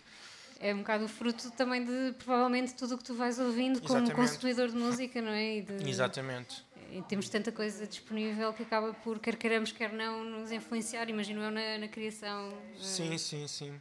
[0.59, 3.99] É um bocado o fruto também de provavelmente tudo o que tu vais ouvindo como
[3.99, 4.15] Exatamente.
[4.15, 5.57] consumidor de música, não é?
[5.57, 6.63] E, de- Exatamente.
[6.91, 11.41] e temos tanta coisa disponível que acaba por, quer queiramos, quer não, nos influenciar, imagino
[11.43, 12.49] eu, na, na criação.
[12.75, 13.79] eh, Sim, sim, sim.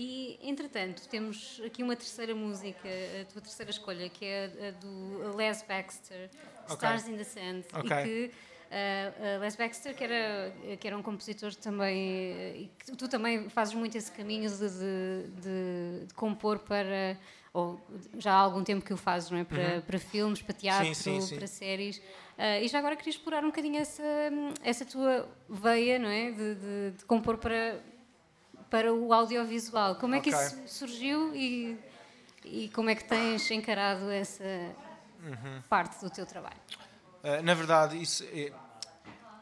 [0.00, 2.88] E, entretanto, temos aqui uma terceira música,
[3.20, 6.30] a tua terceira escolha, que é a, do Les Baxter,
[6.66, 6.74] Ok.
[6.74, 7.64] Stars in the Sand.
[7.74, 7.90] Ok.
[7.90, 8.30] E que
[8.70, 13.98] a Les Baxter, que era, que era um compositor também, que tu também fazes muito
[13.98, 17.18] esse caminho de, de- de- compor para.
[17.52, 17.80] Ou
[18.18, 19.42] já há algum tempo que o fazes, não é?
[19.42, 20.94] Para, para filmes, para teatro, Uhum.
[20.94, 21.36] Sim, sim, sim.
[21.38, 22.00] para séries.
[22.36, 24.02] Ah, e já agora queria explorar um bocadinho essa,
[24.62, 26.30] essa tua veia, não é?
[26.30, 27.80] De- de compor para,
[28.70, 29.94] para o audiovisual.
[29.96, 30.46] Como é que Ok.
[30.46, 31.78] isso surgiu e,
[32.44, 34.44] e como é que tens encarado essa
[35.22, 35.62] Uhum.
[35.68, 36.56] parte do teu trabalho?
[37.24, 38.52] Uh, na verdade, isso é-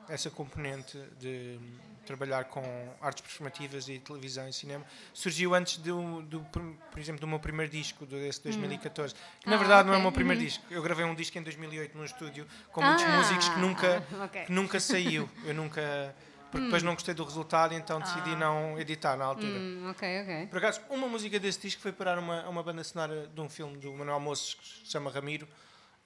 [0.09, 1.59] essa componente de
[2.07, 2.63] trabalhar com
[3.01, 7.71] artes performativas e televisão e cinema, surgiu antes do, do por exemplo, do meu primeiro
[7.73, 9.13] disco, desse 2014.
[9.41, 10.47] Que na Ah, verdade não é o meu primeiro Uhum.
[10.47, 10.65] disco.
[10.71, 14.45] Eu gravei um disco em 2008 num estúdio com muitos Ah, músicos que nunca, ok.
[14.45, 15.29] que nunca saiu.
[15.45, 16.15] Eu nunca.
[16.57, 19.59] Porque depois não gostei do resultado, então decidi não editar na altura.
[19.59, 20.47] Hum, ok, ok.
[20.47, 23.77] Por acaso, uma música desse disco foi parar uma, uma banda sonora de um filme
[23.79, 25.47] do Manuel Moços que se chama Ramiro.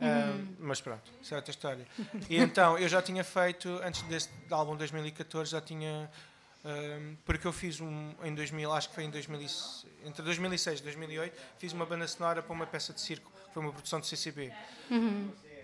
[0.00, 1.86] Ah, mas pronto, isso é outra história.
[2.28, 6.10] E então, eu já tinha feito, antes desse álbum 2014, já tinha.
[6.64, 10.80] ah, porque eu fiz um em 2000, acho que foi em 2000, e- entre 2006
[10.80, 14.00] e 2008, fiz uma banda sonora para uma peça de circo, que foi uma produção
[14.00, 14.50] do CCB.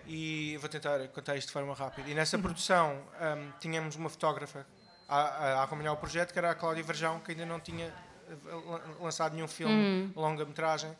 [0.09, 2.09] E eu vou tentar contar isto de forma rápida.
[2.09, 4.65] E nessa produção ahm, tínhamos uma fotógrafa
[5.07, 7.87] a, a- acompanhar o projeto, que era a Cláudia Verjão, que ainda não tinha
[8.29, 8.33] eh,
[8.65, 10.91] lan- lançado nenhum filme, longa-metragem.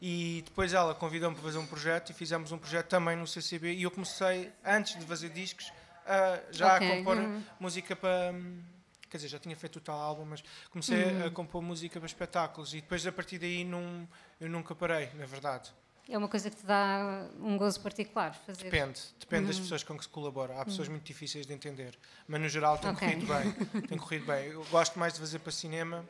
[0.00, 3.72] E depois ela convidou-me para fazer um projeto e fizemos um projeto também no CCB.
[3.74, 5.72] E eu comecei, antes de fazer discos,
[6.06, 7.42] a- já Ok, a compor uhum.
[7.58, 8.32] música para.
[8.32, 8.62] hum,
[9.08, 11.26] Quer dizer, já tinha feito o tal álbum, mas comecei Uhum.
[11.26, 12.74] a compor música para espetáculos.
[12.74, 14.06] E depois, a partir daí, não,
[14.40, 15.70] eu nunca parei, na verdade.
[16.08, 18.64] É uma coisa que te dá um gozo particular fazer.
[18.70, 19.48] Depende, depende Uhum.
[19.48, 20.60] das pessoas com que se colabora.
[20.60, 21.98] Há pessoas muito difíceis de entender,
[22.28, 23.00] mas no geral tem Ok.
[23.00, 23.52] corrido bem.
[23.88, 24.46] Tem corrido bem.
[24.46, 26.08] Eu gosto mais de fazer para cinema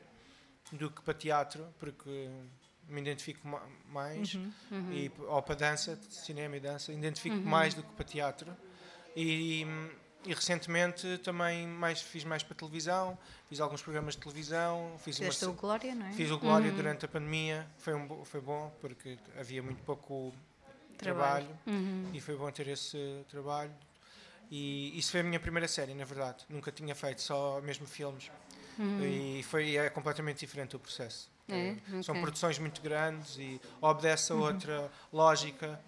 [0.73, 2.29] do que para teatro, porque
[2.89, 4.53] me identifico ma- mais, Uhum.
[4.93, 8.57] e, ou para dança, cinema e dança, identifico mais do que para teatro.
[9.17, 9.65] E,
[10.27, 13.17] e recentemente também mais, fiz mais para televisão,
[13.49, 16.13] fiz alguns programas de televisão, fiz uma, o Glória, não é?
[16.13, 20.35] Fiz o Glória durante a pandemia, foi, um, foi bom porque havia muito pouco
[20.99, 21.47] Trabalho.
[21.47, 22.11] trabalho, Uhum.
[22.13, 23.73] e foi bom ter esse trabalho.
[24.51, 26.45] E isso foi a minha primeira série, na verdade.
[26.49, 28.31] Nunca tinha feito, só mesmo filmes.
[29.01, 31.29] E foi, é completamente diferente o processo.
[31.49, 31.77] É?
[32.03, 32.21] São Ok.
[32.23, 35.81] produções muito grandes e obedece a outra lógica,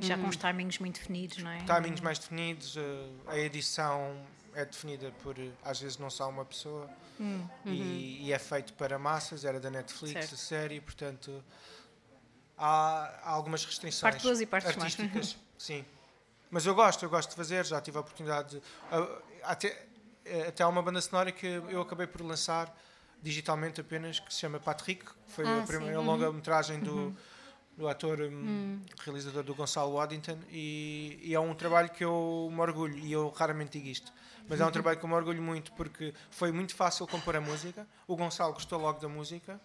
[0.00, 1.64] Já com os timings muito definidos, não é?
[1.64, 4.16] timings mais definidos, eh, a edição
[4.54, 6.88] é definida por, eh, às vezes, não só uma pessoa.
[7.66, 10.34] E, e é feito para massas, era da Netflix, Certo.
[10.34, 11.44] a série, portanto
[12.56, 14.84] há, há algumas restrições Parte boas e partes más.
[14.94, 15.36] artísticas.
[15.58, 15.84] Sim.
[16.50, 18.62] Mas eu gosto, eu gosto de fazer, já tive a oportunidade de,
[19.42, 19.86] até,
[20.24, 22.74] eh, até há uma banda sonora que eu acabei por lançar
[23.22, 26.06] digitalmente apenas, que se chama Patrick, que foi Ah, a primeira uhum.
[26.06, 27.14] longa-metragem do,
[27.80, 32.60] do ator hum, realizador do Gonçalo Waddington e, e é um trabalho que eu me
[32.60, 34.12] orgulho e eu raramente digo isto
[34.46, 37.40] mas é um trabalho que eu me orgulho muito porque foi muito fácil compor a
[37.40, 39.58] música o Gonçalo gostou logo da música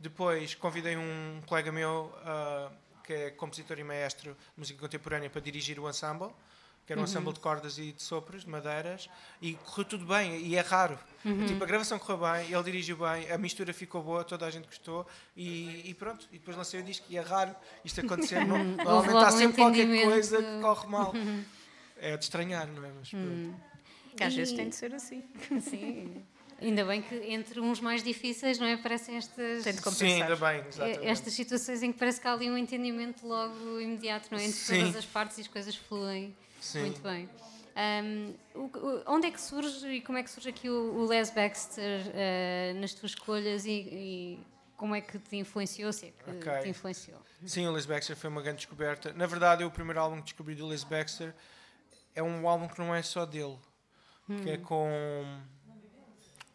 [0.00, 2.72] depois convidei um colega meu ah,
[3.04, 6.30] que é compositor e maestro de música contemporânea para dirigir o ensemble
[6.86, 9.08] que era um ensemble de cordas e de sopros, de madeiras,
[9.40, 10.98] e correu tudo bem, e é raro.
[11.46, 14.66] Tipo, a gravação correu bem, ele dirigiu bem, a mistura ficou boa, toda a gente
[14.66, 15.06] gostou,
[15.36, 16.28] e, e pronto.
[16.30, 17.54] E depois lancei o disco, e é raro
[17.84, 18.44] isto acontecer.
[18.46, 21.14] Não- Normalmente há sempre qualquer coisa que corre mal.
[21.96, 22.90] É de estranhar, não é?
[22.98, 23.10] Mas.
[24.16, 25.22] Que às vezes E- tem de ser assim.
[25.60, 26.22] Sim.
[26.60, 28.76] Ainda bem que entre uns mais difíceis, não é?
[28.76, 30.06] Parecem estas, Tem de Sim, compensar.
[30.22, 31.06] ainda bem, exatamente.
[31.06, 34.44] estas situações em que parece que há ali um entendimento logo imediato, não é?
[34.44, 34.78] Entre Sim.
[34.80, 36.80] todas as partes e as coisas fluem Sim.
[36.80, 37.28] muito bem.
[38.54, 42.00] O- onde é que surge e como é que surge aqui o, o Les Baxter
[42.14, 44.46] ah, nas tuas escolhas e, e
[44.76, 46.62] como é que te influenciou, se é que Ok.
[46.62, 47.20] te influenciou?
[47.44, 49.12] Sim, o Les Baxter foi uma grande descoberta.
[49.12, 51.34] Na verdade, o primeiro álbum que descobri do Les Baxter
[52.14, 53.58] é um álbum que não é só dele,
[54.42, 54.88] que é com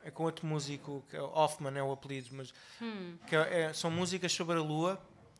[0.01, 2.53] é com outro músico, que é Hoffman é o apelido, mas
[3.27, 4.99] que é- é- são músicas sobre a lua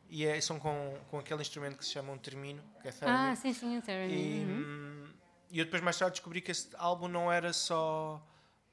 [0.10, 3.00] e é- são com, com aquele instrumento que se chama um termino, que é Ah,
[3.00, 3.36] theremin.
[3.36, 4.12] sim, sim, o Terry.
[4.14, 4.64] E, Uhum.
[5.06, 5.14] hum,
[5.52, 8.22] e eu depois mais tarde descobri que esse álbum não era só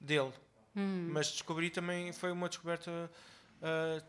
[0.00, 0.32] dele,
[0.74, 1.08] Hum.
[1.12, 3.10] mas descobri também, foi uma descoberta
[3.62, 4.02] ah,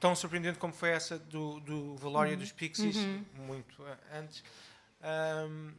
[0.00, 2.38] tão surpreendente como foi essa do, do Valória Uhum.
[2.38, 2.96] dos Pixies,
[3.34, 4.42] muito ah, antes.
[5.02, 5.72] Ahm,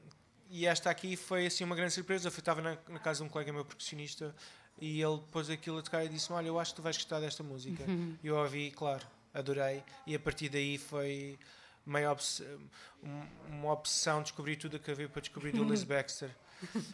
[0.49, 2.27] e esta aqui foi assim uma grande surpresa.
[2.27, 4.35] Eu estava na, na casa de um colega meu percussionista
[4.81, 7.19] e ele pôs aquilo a tocar e disse: Olha, eu acho que tu vais gostar
[7.19, 7.83] desta música.
[7.87, 8.17] Uhum.
[8.23, 9.05] E eu ouvi, claro,
[9.39, 9.83] adorei.
[10.05, 11.37] E a partir daí foi
[11.85, 12.41] meio obs-
[13.03, 16.29] um- uma obsessão descobrir tudo o que havia para descobrir do Liz Baxter.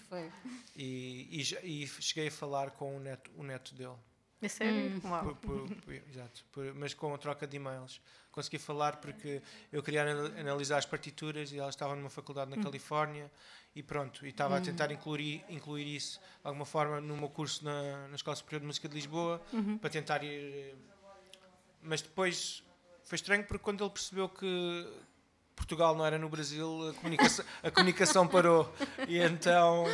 [0.09, 0.31] Foi.
[0.75, 3.95] E, e e cheguei a falar com o neto, o neto dele.
[4.41, 4.91] É sério?
[4.95, 4.99] Hum.
[4.99, 7.99] Por- por- por- exato, por- mas com troca de e-mails.
[8.31, 9.41] Consegui falar porque
[9.71, 13.31] eu queria anal- analisar as partituras e ela estava numa faculdade na Califórnia
[13.73, 17.63] e pronto, e estava a tentar incluir, incluir isso de alguma forma no meu curso
[17.63, 19.41] na, na Escola Superior de Música de Lisboa
[19.79, 20.75] para tentar ir.
[21.85, 22.63] Mas depois
[23.03, 24.87] foi estranho porque quando ele percebeu que
[25.55, 28.73] Portugal não era no Brasil, a comunicação, a comunicação parou.
[29.07, 29.85] E então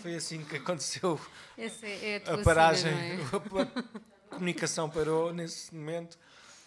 [0.00, 1.20] foi assim que aconteceu
[1.58, 3.62] é a a paragem, não é?
[4.30, 6.18] a comunicação parou nesse momento,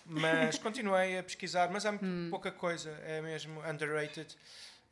[0.05, 4.35] mas continuei a pesquisar, mas há muito pouca coisa, é mesmo underrated.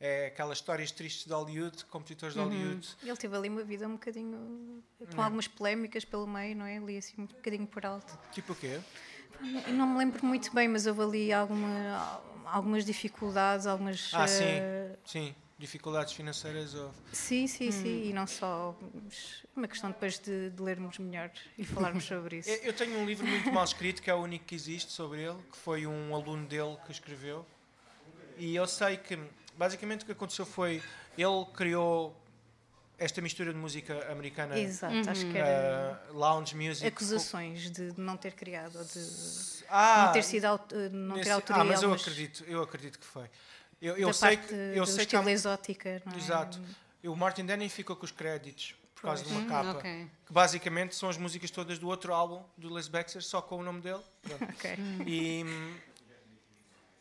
[0.00, 2.96] é aquelas histórias tristes de Hollywood, compositores de Hollywood.
[3.02, 4.82] Ele teve ali uma vida um bocadinho
[5.14, 6.78] com algumas polémicas pelo meio, não é?
[6.78, 8.18] Ali assim um bocadinho por alto.
[8.32, 8.80] Tipo o quê?
[9.66, 14.10] Eu não me lembro muito bem, mas houve ali alguma, algumas dificuldades, algumas.
[14.12, 15.34] Ah, sim, eh, sim.
[15.56, 16.94] Dificuldades financeiras houve.
[17.12, 18.76] Sim, sim, sim, e não só.
[18.92, 22.50] É uma questão depois de, de lermos melhor e falarmos sobre isso.
[22.64, 25.22] Eu eu tenho um livro muito mal escrito, que é o único que existe sobre
[25.22, 27.46] ele, que foi um aluno dele que escreveu.
[28.36, 29.16] E eu sei que,
[29.56, 30.82] basicamente, o que aconteceu foi.
[31.16, 32.14] Ele criou
[32.98, 36.86] esta mistura de música americana, Exato, acho que era uh, lounge music.
[36.86, 39.00] acusações de não ter criado ou de
[39.68, 42.98] Ah, não ter sido eh, não ter nesse- autoria Ah, mas eu acredito, eu acredito
[42.98, 43.28] que foi.
[43.82, 46.16] Eu, eu da sei parte que, eu do sei que há, exótica, não é?
[46.16, 46.60] Exato.
[47.04, 49.78] O Martin Denny ficou com os créditos por causa de uma Hum, capa.
[49.78, 50.10] ok.
[50.26, 53.62] Que basicamente são as músicas todas do outro álbum do Les Baxter, só com o
[53.62, 54.00] nome dele.
[54.22, 54.44] Pronto.
[54.54, 54.76] Ok.
[55.06, 55.44] E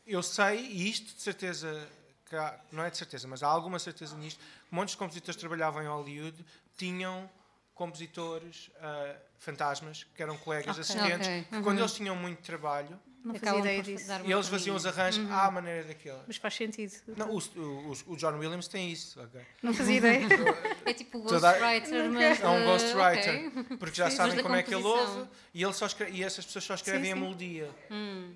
[0.05, 1.87] eu sei, e isto de certeza,
[2.25, 4.41] que há- não é de certeza, mas há alguma certeza nisto,
[4.74, 6.36] que muitos compositores que trabalhavam em Hollywood
[6.76, 7.30] tinham
[7.76, 10.82] compositores ah, fantasmas, que eram colegas, Ok.
[10.82, 11.45] assistentes, Ok.
[11.51, 14.11] que quando eles tinham muito trabalho, Não fazia ideia disso.
[14.26, 16.17] e eles faziam os arranjos à maneira daquele.
[16.28, 16.91] Mas faz sentido.
[17.15, 19.41] Não, o, o, o John Williams tem isso, ok?
[19.61, 20.21] Não fazia ideia.
[20.86, 22.41] É tipo ghostwriter, mas.
[22.41, 23.78] É um ghostwriter, ok.
[23.78, 26.45] porque já Sim, sabem como é que ele ouve e, ele só escre- e essas
[26.45, 27.69] pessoas só escrevem Sim, a melodia,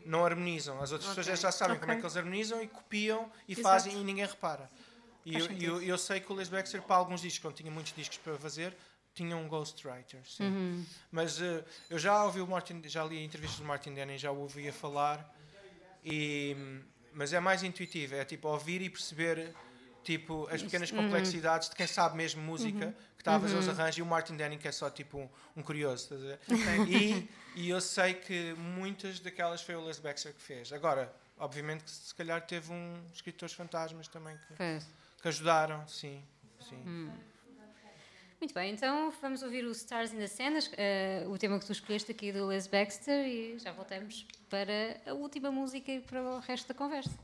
[0.06, 0.82] não harmonizam.
[0.82, 1.42] As outras pessoas Ok.
[1.42, 3.64] já sabem como é que eles harmonizam e copiam e Exato.
[3.68, 4.70] fazem e ninguém repara.
[5.30, 7.94] E eu, eu, eu sei que o Les Baxter, para alguns discos, quando tinha muitos
[7.94, 8.74] discos para fazer,
[9.14, 10.22] tinha um ghostwriter.
[10.26, 10.44] Sim.
[10.46, 10.86] Uhum.
[11.12, 14.38] Mas eh, eu já ouvi o Martin, já li entrevistas do Martin Denny, já o
[14.40, 15.30] ouvia falar,
[16.06, 16.56] e,
[17.12, 19.54] mas é mais intuitivo, é tipo ouvir e perceber
[20.04, 21.04] tipo, as pequenas Uhum.
[21.04, 24.38] complexidades de quem sabe mesmo música, que está a fazer os arranjos, e o Martin
[24.38, 26.10] Denning que é só tipo um, um curioso.
[26.88, 30.72] E, e eu sei que muitas daquelas foi o Les Baxter que fez.
[30.72, 34.88] Agora, obviamente que se calhar teve um escritores fantasmas também que, Pois.
[35.28, 36.24] Ajudaram, sim.
[36.60, 36.82] sim.
[36.86, 37.12] Hum.
[38.40, 41.72] Muito bem, então vamos ouvir o Stars in the Sand, eh, o tema que tu
[41.72, 46.40] escolheste aqui do Les Baxter, e já voltamos para a última música e para o
[46.40, 47.18] resto da conversa.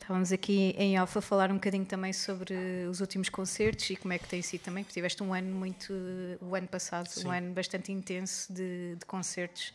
[0.00, 2.54] Estávamos aqui em off a falar um bocadinho também sobre
[2.88, 5.92] os últimos concertos e como é que tem sido também, porque tiveste um ano muito,
[6.40, 7.26] o ano passado, Sim.
[7.26, 9.74] um ano bastante intenso de, de, concertos.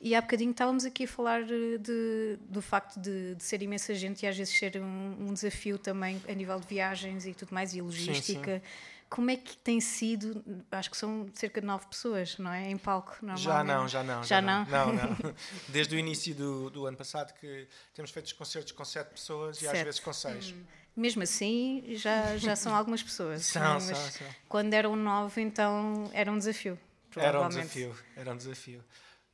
[0.00, 4.24] E há bocadinho estávamos aqui a falar de, do facto de, de, ser imensa gente
[4.24, 7.74] e às vezes ser um, um, desafio também a nível de viagens e tudo mais,
[7.74, 8.56] e logística.
[8.56, 10.44] Sim, sim como é que tem sido?
[10.72, 12.68] Acho que são cerca de nove pessoas, não é?
[12.68, 14.24] Em palco, Já não, já não.
[14.24, 14.64] Já, já não?
[14.64, 14.92] não?
[14.92, 15.34] Não.
[15.70, 19.62] Desde o início do, do ano passado que temos feito os concertos com sete pessoas
[19.62, 20.50] e às vezes com seis.
[20.50, 20.64] Hum.
[20.96, 23.46] Mesmo assim, já, já são algumas pessoas.
[23.46, 24.26] são, são, são.
[24.48, 26.76] Quando eram nove, então era um desafio.
[27.14, 28.84] Era um desafio, era um desafio.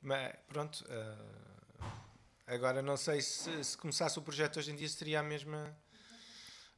[0.02, 1.84] Mas pronto, uh,
[2.46, 5.74] agora não sei se, se começasse o projeto hoje em dia seria a mesma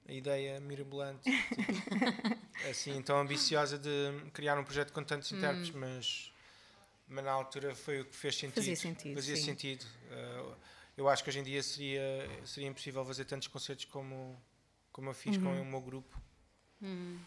[0.09, 5.37] a ideia mirabolante, tipo, assim, tão ambiciosa de criar um projeto com tantos hum.
[5.37, 6.33] intérpretes, mas,
[7.07, 8.57] mas na altura foi o que fez sentido.
[8.57, 9.15] Fazia sentido.
[9.15, 9.43] Fazia sim.
[9.43, 9.85] sentido.
[10.11, 10.57] Uh,
[10.97, 14.41] eu acho que hoje em dia seria, seria impossível fazer tantos concertos como,
[14.91, 15.43] como eu fiz uhum.
[15.43, 16.21] com o meu grupo.
[16.81, 17.19] Uhum.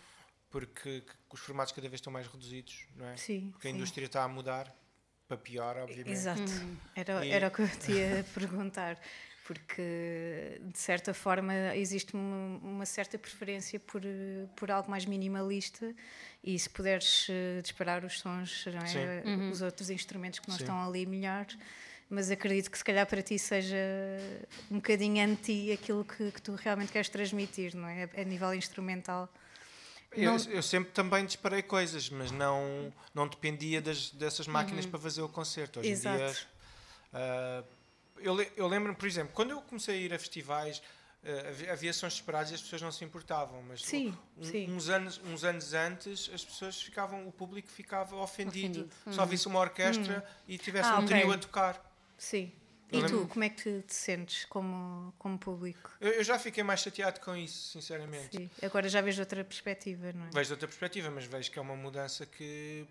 [0.50, 3.18] Porque os formatos cada vez estão mais reduzidos, não é?
[3.18, 4.74] Sim, porque a indústria está a mudar
[5.28, 6.12] para pior, obviamente.
[6.12, 6.78] Exato, uhum.
[6.96, 7.32] era, e...
[7.32, 9.02] era o que eu te ia perguntar
[9.46, 14.02] porque de certa forma existe uma, uma, certa preferência por,
[14.56, 15.94] por algo mais minimalista
[16.44, 19.24] e se puderes uh, disparar os sons, é?
[19.24, 19.52] uhum.
[19.52, 20.64] os outros instrumentos que não Sim.
[20.64, 21.46] estão ali melhor,
[22.10, 23.78] mas acredito que se calhar para ti seja
[24.72, 28.10] um bocadinho anti aquilo que, que tu realmente queres transmitir, não é?
[28.18, 29.32] A nível instrumental.
[30.12, 30.44] Eu, não...
[30.50, 34.92] eu, sempre também disparei coisas, mas não, não dependia das, dessas máquinas uhum.
[34.92, 35.82] para fazer o concerto.
[35.82, 36.16] Hoje Exato.
[36.16, 36.36] em dia.
[37.14, 37.85] Uh,
[38.18, 40.82] eu, eu lembro-me, por exemplo, quando eu comecei a ir a festivais,
[41.24, 44.72] uh, havia sons separados e as pessoas não se importavam, mas sim, um, sim.
[44.72, 49.14] Uns, anos, uns anos antes as pessoas ficavam, o público ficava ofendido, ofendido.
[49.16, 50.44] só visse uma orquestra hum.
[50.48, 51.20] e tivesse ah, um okay.
[51.20, 51.92] trio a tocar.
[52.18, 52.52] Sim.
[52.92, 55.92] E tu, como é que te sentes como, como público?
[56.00, 58.38] Eu, eu, já fiquei mais chateado com isso, sinceramente.
[58.38, 58.50] Sim.
[58.62, 60.30] Agora já vejo outra perspectiva, não é?
[60.32, 62.86] Vejo outra perspectiva, mas vejo que é uma mudança que,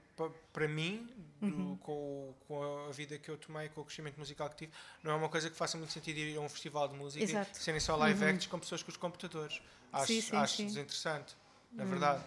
[0.52, 1.08] para mim,
[1.40, 1.76] do, uhum.
[1.76, 4.72] com, com, a vida que eu tomei, com o crescimento musical que tive,
[5.02, 7.58] não é uma coisa que faça muito sentido ir a um festival de música Exato.
[7.58, 8.30] e serem só live uhum.
[8.30, 9.62] acts com pessoas com os computadores.
[9.92, 11.36] Acho, sim, sim, acho desinteressante,
[11.72, 11.90] na uhum.
[11.90, 12.24] verdade.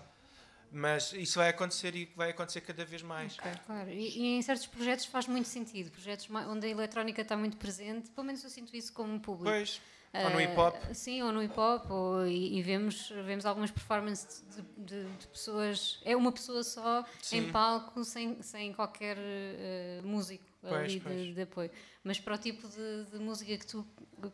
[0.72, 3.38] Mas isso vai acontecer e vai acontecer cada vez mais.
[3.38, 3.52] Okay.
[3.66, 5.92] Claro, e, e, em certos projetos faz muito sentido.
[5.92, 9.50] Projetos onde a eletrónica está muito presente, pelo menos eu sinto isso como público.
[9.50, 9.82] Pois.
[10.14, 10.76] Uh, ou no hip hop.
[10.94, 15.28] Sim, ou no hip hop, ou, e, e vemos, vemos algumas performances de, de, de,
[15.28, 16.00] pessoas.
[16.04, 17.38] É uma pessoa só sim.
[17.38, 21.16] em palco, sem, sem qualquer uh, músico pois, ali pois.
[21.16, 21.72] De, de, apoio.
[22.04, 23.86] Mas para o tipo de, de música que tu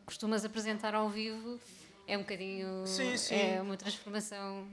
[0.05, 1.59] costumas apresentar ao vivo,
[2.07, 2.85] é um bocadinho.
[2.85, 3.35] Sim, sim.
[3.35, 4.67] É uma transformação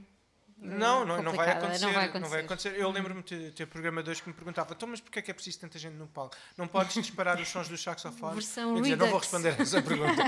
[0.61, 2.19] não, não, não, vai acontecer, não vai acontecer.
[2.19, 2.75] Não vai acontecer.
[2.77, 5.59] Eu lembro-me de ter programadores que me perguntavam então, mas porquê é que é preciso
[5.59, 6.35] tanta gente no palco?
[6.55, 8.35] Não podes disparar os sons dos saxofones?
[8.35, 10.21] Versão eu dizia, não vou responder a essa pergunta.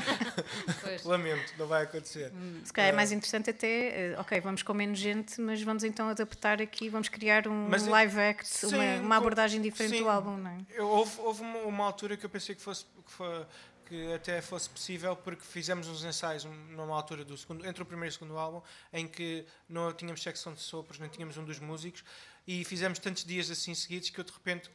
[1.06, 2.32] Lamento, não vai acontecer.
[2.34, 2.62] Hum.
[2.64, 6.10] Se calhar é mais interessante até, eh, ok, vamos com menos gente, mas vamos então
[6.10, 10.10] adaptar aqui, vamos criar um mas, live act, sim, uma, uma, abordagem diferente sim, do
[10.10, 10.58] álbum, não é?
[10.74, 12.86] Eu, houve, houve uma, uma, altura que eu pensei que fosse...
[13.06, 13.46] Que foi,
[13.94, 18.12] que até fosse possível porque fizemos uns ensaios numa altura do segundo, entre o primeiro
[18.12, 18.60] e o segundo álbum
[18.92, 22.04] em que não tínhamos secção de sopros, nem tínhamos um dos músicos
[22.48, 24.72] e fizemos tantos dias assim seguidos que eu de repente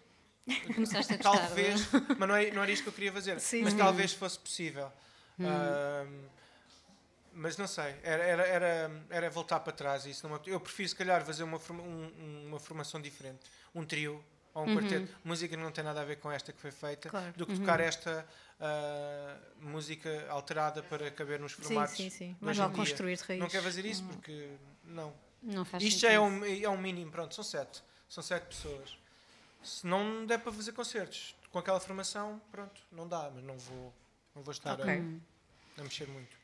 [0.74, 3.64] Começaste a talvez, mas não, é, não era isto que eu queria fazer, Sim.
[3.64, 4.90] mas talvez fosse possível.
[5.38, 5.44] Hum.
[5.44, 6.28] Uh,
[7.34, 10.06] mas não sei, era, era, era, era voltar para trás.
[10.06, 13.40] Isso não, eu prefiro, se calhar, fazer uma, um, uma formação diferente,
[13.74, 14.24] um trio
[14.58, 14.74] ou um uhum.
[14.80, 15.16] quarteto.
[15.24, 17.32] Música não tem nada a ver com esta que foi feita, claro.
[17.36, 17.58] do que uhum.
[17.58, 18.26] tocar esta
[18.58, 21.96] uh, música alterada para caber nos formatos.
[21.96, 22.36] Sim, sim, sim.
[22.40, 23.40] Mas vale construir de raiz.
[23.40, 24.50] Não quer fazer isso porque
[24.84, 25.12] não.
[25.40, 27.82] Não faz Isto já é um, é um mínimo, pronto, são sete.
[28.08, 28.98] São sete pessoas.
[29.62, 33.94] Se não der para fazer concertos com aquela formação, pronto, não dá, mas não vou,
[34.34, 35.02] não vou estar okay.
[35.76, 36.36] a, a mexer muito.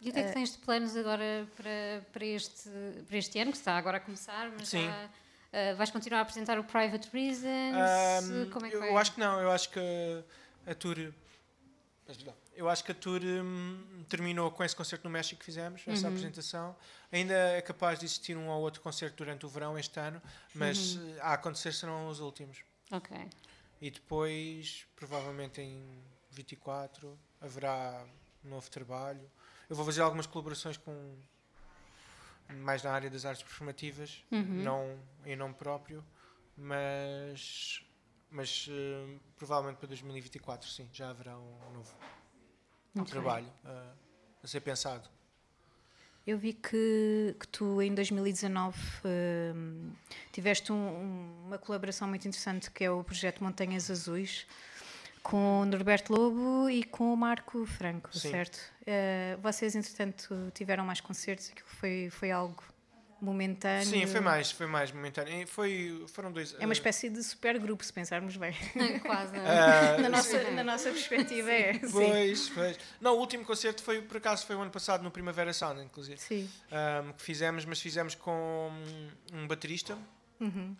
[0.00, 2.68] E o que é que tens de planos agora para, para, este,
[3.08, 4.84] para este ano, que está agora a começar, mas Sim.
[4.84, 5.10] Já,
[5.72, 8.24] uh, vais continuar a apresentar o Private Reasons?
[8.24, 9.80] Um, Como é que eu, acho que não, eu acho que
[10.66, 11.12] a tour
[12.54, 16.06] eu acho que a tour hum, terminou com esse concerto no México que fizemos, essa
[16.06, 16.12] uhum.
[16.14, 16.76] apresentação.
[17.12, 20.22] Ainda é capaz de existir um ou outro concerto durante o verão este ano,
[20.54, 21.16] mas uhum.
[21.20, 22.58] a acontecer serão os últimos.
[22.90, 23.14] Ok.
[23.80, 25.82] E depois, provavelmente em
[26.30, 28.04] 24, haverá
[28.44, 29.30] um novo trabalho.
[29.68, 31.16] Eu vou fazer algumas colaborações com
[32.54, 34.62] mais na área das artes performativas, uhum.
[34.62, 36.04] não em nome próprio,
[36.56, 37.82] mas
[38.30, 41.94] mas uh, provavelmente para 2024, sim, já haverá um novo
[42.94, 43.96] um trabalho uh,
[44.42, 45.08] a ser pensado.
[46.26, 49.92] Eu vi que, que tu em 2019 uh,
[50.32, 54.44] tiveste um, uma colaboração muito interessante que é o projeto Montanhas Azuis
[55.26, 58.30] com o Norberto Lobo e com o Marco Franco, Sim.
[58.30, 58.60] certo?
[58.82, 61.50] Uh, vocês, entretanto, tiveram mais concertos?
[61.50, 62.62] Aquilo foi, foi algo
[63.20, 63.86] momentâneo?
[63.86, 65.44] Sim, foi mais, foi mais momentâneo.
[65.48, 66.54] Foi, foram dois.
[66.54, 68.54] É uma eh, espécie de supergrupo, se pensarmos bem.
[69.04, 69.36] Quase.
[69.36, 69.40] é?
[69.40, 71.72] ah, na, nossa, na nossa perspectiva é.
[71.74, 71.90] Sim.
[71.90, 72.78] Pois, pois.
[73.00, 76.18] Não, o último concerto foi, por acaso, foi o ano passado, no Primavera Sound, inclusive.
[76.18, 76.48] Sim.
[76.70, 78.70] ahm, que fizemos, mas fizemos com
[79.32, 79.98] um baterista
[80.38, 80.76] Uhum.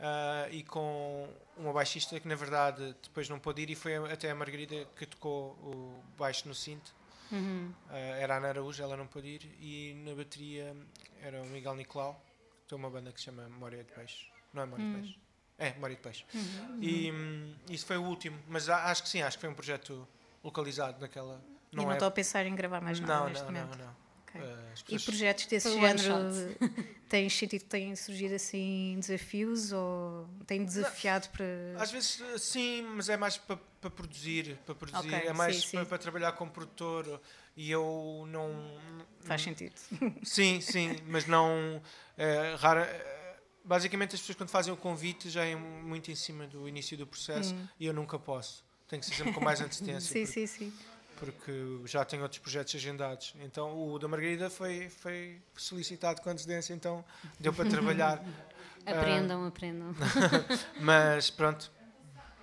[0.00, 4.30] Ah, e com uma baixista que, na verdade, depois não pôde ir e foi até
[4.30, 6.92] a Margarida que tocou o baixo no cinto.
[7.30, 7.72] Uhum.
[7.88, 9.42] Ah, era a Ana Araújo, ela não pôde ir.
[9.60, 10.74] E na bateria
[11.22, 12.14] era o Miguel Nicolau,
[12.62, 14.26] que tem uma banda que se chama Memória de Peixe.
[14.52, 14.92] Não é Memória Hum.
[14.94, 15.18] de Peixe?
[15.58, 16.24] É, Memória de Peixe.
[16.34, 16.78] Uhum.
[16.82, 20.08] E hum, isso foi o último, mas acho que sim, acho que foi um projeto
[20.42, 21.40] localizado naquela.
[21.70, 23.76] e não é- estou a pensar em gravar mais nada não, neste não, momento.
[23.78, 23.92] não, não.
[23.92, 24.00] Ok.
[24.34, 26.56] Ah, as E projetos desse Foi género
[27.08, 31.44] têm sentido, têm surgido assim desafios ou têm desafiado para.
[31.78, 35.56] Às vezes eh, sim, mas é mais para para produzir, para produzir, Ok, é mais
[35.56, 35.76] sim, sim.
[35.78, 37.20] para, para trabalhar como produtor
[37.56, 38.78] e eu não
[39.22, 39.74] Faz sentido.
[40.22, 41.80] Sim, sim, mas não
[42.18, 46.46] eh, rara, eh, basicamente as pessoas quando fazem o convite já é muito em cima
[46.46, 48.64] do início do processo e eu nunca posso.
[48.86, 50.20] Tem que ser sempre com mais antecedência.
[50.20, 50.26] Hum.
[50.26, 50.72] sim, porque, sim, sim.
[51.20, 51.52] Porque
[51.84, 53.34] já tenho outros projetos agendados.
[53.42, 57.04] Então o da Margarida foi, foi solicitado com antecedência, então
[57.38, 58.20] deu para trabalhar.
[58.86, 59.94] Aprendam, aprendam.
[60.80, 61.70] Mas pronto,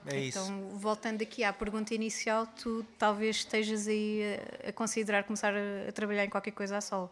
[0.05, 0.37] é isso.
[0.37, 4.21] Então, voltando aqui à pergunta inicial, tu talvez estejas aí
[4.63, 7.11] a, a considerar começar a, a trabalhar em qualquer coisa a sol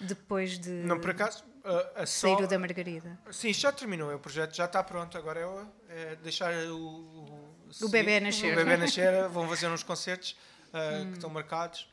[0.00, 3.16] depois de Não, por acaso, a, a sair Sol- o da Margarida.
[3.30, 5.16] Sim, já terminou o projeto, já está pronto.
[5.16, 5.40] Agora
[5.88, 7.50] é, é deixar o, o,
[7.82, 8.52] O bebê nascer.
[8.52, 10.36] O bebê nascer, vão fazer uns concertos
[10.76, 11.88] ah, que estão marcados.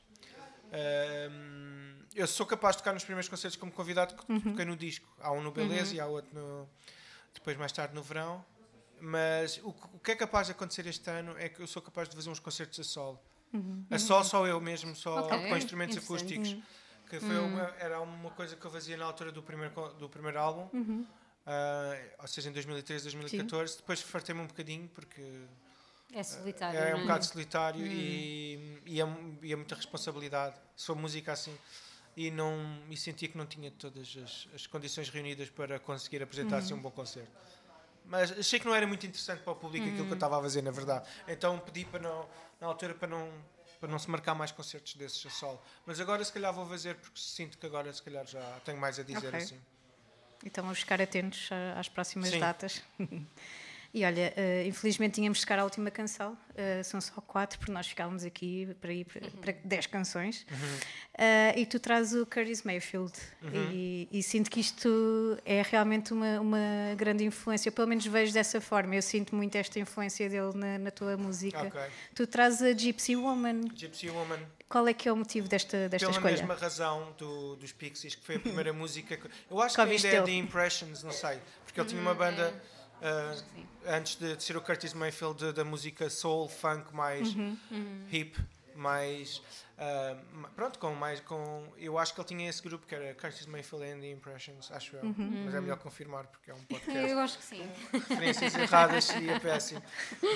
[0.71, 5.07] Ahm, eu sou capaz de tocar nos primeiros concertos como convidado que toquei no disco.
[5.19, 6.69] Há um no Beleza e há outro no,
[7.33, 8.43] depois mais tarde no verão.
[8.99, 11.81] Mas o, que- o que é capaz de acontecer este ano é que eu sou
[11.81, 13.19] capaz de fazer uns concertos a solo.
[13.91, 16.49] A solo só eu mesmo, só Ok, com instrumentos acústicos.
[17.09, 20.39] Que foi uma, era uma coisa que eu fazia na altura do primeiro, do primeiro
[20.39, 20.67] álbum.
[21.45, 23.77] Ah, ou seja, em 2013, 2014.
[23.77, 25.21] Depois fartei-me um bocadinho porque
[26.13, 26.79] É solitário.
[26.79, 29.05] é não um bocado solitário e, e, é,
[29.41, 30.55] e é muita responsabilidade.
[30.75, 31.57] Sou música assim
[32.15, 32.55] e, não,
[32.89, 36.79] e sentia que não tinha todas as, as condições reunidas para conseguir apresentar assim um
[36.79, 37.31] bom concerto.
[38.05, 40.41] Mas achei que não era muito interessante para o público aquilo que eu estava a
[40.41, 41.09] fazer, na verdade.
[41.27, 43.31] Então pedi para não, na altura para não,
[43.79, 45.61] para não se marcar mais concertos desses a solo.
[45.85, 48.99] Mas agora se calhar vou fazer porque sinto que agora se calhar já tenho mais
[48.99, 49.39] a dizer Ok.
[49.39, 49.59] assim.
[50.45, 52.39] Então vamos ficar atentos às próximas Sim.
[52.39, 52.83] datas.
[53.93, 57.71] E olha, eh, infelizmente tínhamos de chegar à última canção, eh, são só quatro, porque
[57.71, 60.47] nós ficávamos aqui para ir para, para dez canções.
[61.15, 63.13] Eh, e tu trazes o Curtis Mayfield,
[63.71, 68.59] e, e sinto que isto é realmente uma, uma grande influência, pelo menos vejo dessa
[68.59, 68.95] forma.
[68.95, 71.61] Eu sinto muito esta influência dele na, na tua música.
[71.61, 71.81] Ok.
[72.15, 73.61] Tu trazes a Gypsy Woman.
[73.75, 76.35] Gypsy Woman Qual é que é o motivo desta, desta Pela escolha?
[76.35, 79.17] mesma razão do, dos Pixies, que foi a primeira música.
[79.17, 80.41] Que, eu acho Que que ouviste ainda é dele.
[80.41, 81.37] The Impressions, não sei.
[81.63, 82.51] Porque ele tinha uma banda
[83.03, 87.29] ah, antes de, de ser o Curtis Mayfield da música soul, funk, mais
[88.11, 88.39] hip,
[88.75, 89.41] mais.
[90.31, 91.19] ma- pronto, com mais.
[91.19, 94.71] Com, eu acho que ele tinha esse grupo que era Curtis Mayfield and The Impressions,
[94.71, 95.03] acho eu.
[95.45, 97.69] Mas é melhor confirmar porque é um podcast Eu acho que sim.
[97.91, 99.81] referências erradas seria péssimo.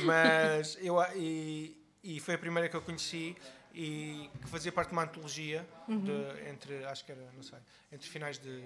[0.03, 3.35] Mas eu e, e foi a primeira que eu conheci
[3.73, 7.59] e que fazia parte de uma antologia de, entre acho que era, não sei,
[7.91, 8.63] entre finais de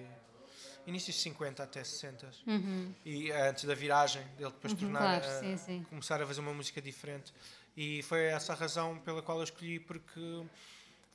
[0.86, 2.30] inícios de 50 até 60
[3.04, 5.86] e eh, antes da viragem dele depois tornar Claro, a- sim, sim.
[5.88, 7.32] começar a fazer uma música diferente
[7.76, 10.42] e foi essa a razão pela qual eu escolhi porque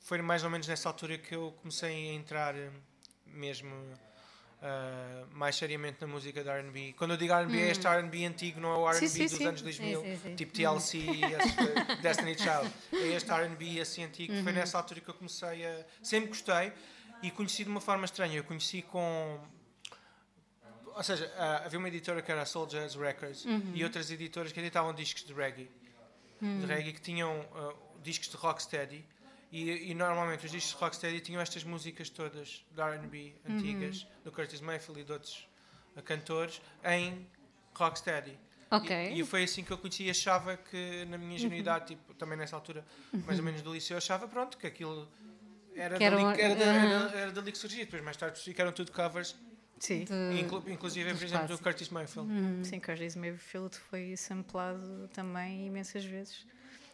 [0.00, 2.70] foi mais ou menos nessa altura que eu comecei a entrar eh,
[3.26, 3.74] mesmo
[4.60, 6.94] ah, mais seriamente na música da R&B.
[6.96, 9.44] Quando eu digo R&B é este R&B antigo, não é o R&B dos sim.
[9.46, 10.34] anos 2000, Sim, sim, sim.
[10.34, 12.72] tipo TLC, esse, Destiny Child.
[12.92, 14.32] É este R&B assim antigo.
[14.42, 15.84] Foi nessa altura que eu comecei a...
[16.02, 16.72] Sempre gostei
[17.22, 18.36] e conheci de uma forma estranha.
[18.36, 19.38] Eu conheci com...
[20.98, 24.50] Ou seja, ah, havia uma editora que era a Soul Jazz Records e outras editoras
[24.50, 25.70] que editavam discos de reggae.
[26.40, 27.72] De reggae que tinham ah,
[28.02, 29.04] discos de rocksteady
[29.52, 34.32] e, e normalmente os discos de rocksteady tinham estas músicas todas de R&B antigas, do
[34.32, 35.48] Curtis Mayfield e de outros
[35.94, 37.24] ah, cantores, em
[37.76, 38.36] rocksteady.
[38.68, 39.12] Ok.
[39.12, 42.36] E, e foi assim que eu conheci e achava que, na minha ingenuidade, tipo, também
[42.36, 42.84] nessa altura,
[43.24, 45.08] mais ou menos do liceu, eu achava pronto, que aquilo
[45.76, 47.84] era, Que era dali, era, era, era dali que surgia.
[47.84, 49.36] Depois, mais tarde, eram tudo covers,
[49.78, 50.04] Sim.
[50.04, 51.58] De- inclu- inclusive, por exemplo, do.
[51.58, 52.28] Curtis Mayfield.
[52.64, 56.46] Sim, Curtis Mayfield foi samplado também imensas vezes,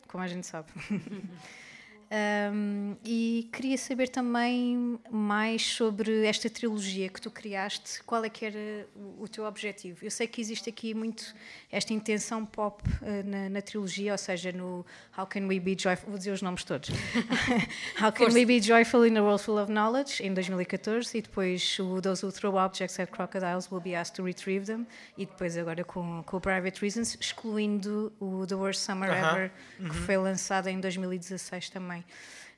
[0.06, 0.68] como a gente sabe.
[2.10, 8.02] Um, e queria saber também mais sobre esta trilogia que tu criaste.
[8.04, 10.04] Qual é que era o, o teu objetivo?
[10.04, 11.34] Eu sei que existe aqui muito
[11.72, 14.86] esta intenção pop uh, na, na, trilogia, ou seja, no
[15.16, 16.10] How Can We Be Joyful?
[16.10, 16.90] Vou dizer os nomes todos.
[18.00, 18.32] How Can.
[18.32, 22.24] We Be Joyful in a World Full of Knowledge, em 2014, e depois o Those
[22.24, 24.86] Who Throw Objects at Crocodiles Will Be Asked to Retrieve Them,
[25.18, 29.30] e depois agora com, com o Private Reasons, excluindo o The Worst Summer uh -huh.
[29.30, 29.92] Ever, que uh -huh.
[29.92, 32.03] foi lançado em 2016 também.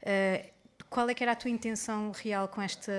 [0.03, 0.57] Uh,
[0.89, 2.93] qual é que era a tua intenção real com esta,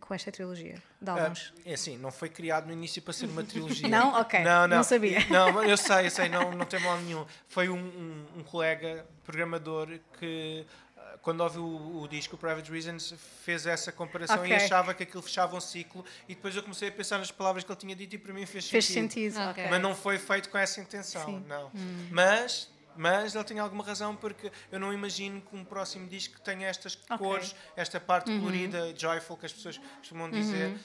[0.00, 1.48] com esta trilogia de álbuns?
[1.48, 3.88] Uh, é assim, não foi criado no início para ser uma trilogia.
[3.90, 4.14] não?
[4.14, 5.18] Ok, não, não, não sabia.
[5.28, 7.26] Não, eu sei, eu sei, não, não tem mal nenhum.
[7.48, 10.64] Foi um, um, um colega programador que
[10.96, 13.14] ah, quando ouviu o, o, disco Private Reasons
[13.44, 14.52] fez essa comparação okay.
[14.52, 17.64] e achava que aquilo fechava um ciclo e depois eu comecei a pensar nas palavras
[17.64, 19.34] que ele tinha dito e para mim fez, fez sentido.
[19.34, 19.50] sentido.
[19.50, 19.68] Okay.
[19.68, 21.44] Mas não foi feito com essa intenção, Sim.
[21.48, 21.66] não.
[21.74, 22.08] Hum.
[22.12, 26.68] Mas mas ele tem alguma razão porque eu não imagino que um próximo disco tenha
[26.68, 27.16] estas okay.
[27.16, 28.40] cores, esta parte uhum.
[28.40, 30.70] colorida, joyful que as pessoas costumam dizer.
[30.70, 30.78] Uhum.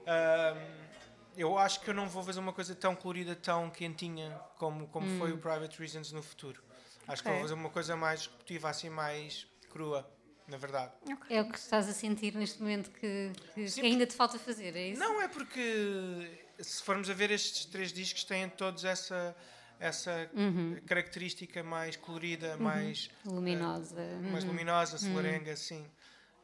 [0.00, 0.90] Uh,
[1.36, 5.06] eu acho que eu não vou fazer uma coisa tão colorida, tão quentinha como, como
[5.06, 5.18] uhum.
[5.18, 6.62] foi o Private Reasons no futuro.
[7.06, 7.32] Acho okay.
[7.32, 10.08] que vou fazer uma coisa mais executiva, assim, mais crua
[10.50, 10.92] na verdade.
[11.04, 11.36] Okay.
[11.36, 14.38] É o que estás a sentir neste momento que, que, Sim, que ainda te falta
[14.38, 15.00] fazer, é isso?
[15.00, 19.34] Não, é porque se formos a ver estes três discos têm todos essa
[19.80, 20.76] essa uhum.
[20.86, 22.62] característica mais colorida, uhum.
[22.62, 24.50] mais luminosa, uh, mais uhum.
[24.50, 25.84] luminosa, solarenga, sim.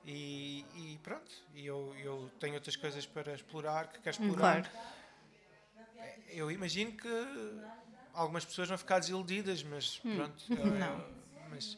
[0.05, 4.63] E, e, pronto, e eu, eu tenho outras coisas para explorar que quero explorar.
[4.63, 4.97] Claro.
[6.29, 7.09] Eu imagino que
[8.15, 10.17] algumas pessoas vão ficar desiludidas, mas hum.
[10.17, 10.45] pronto.
[10.79, 11.05] Não.
[11.51, 11.77] mas,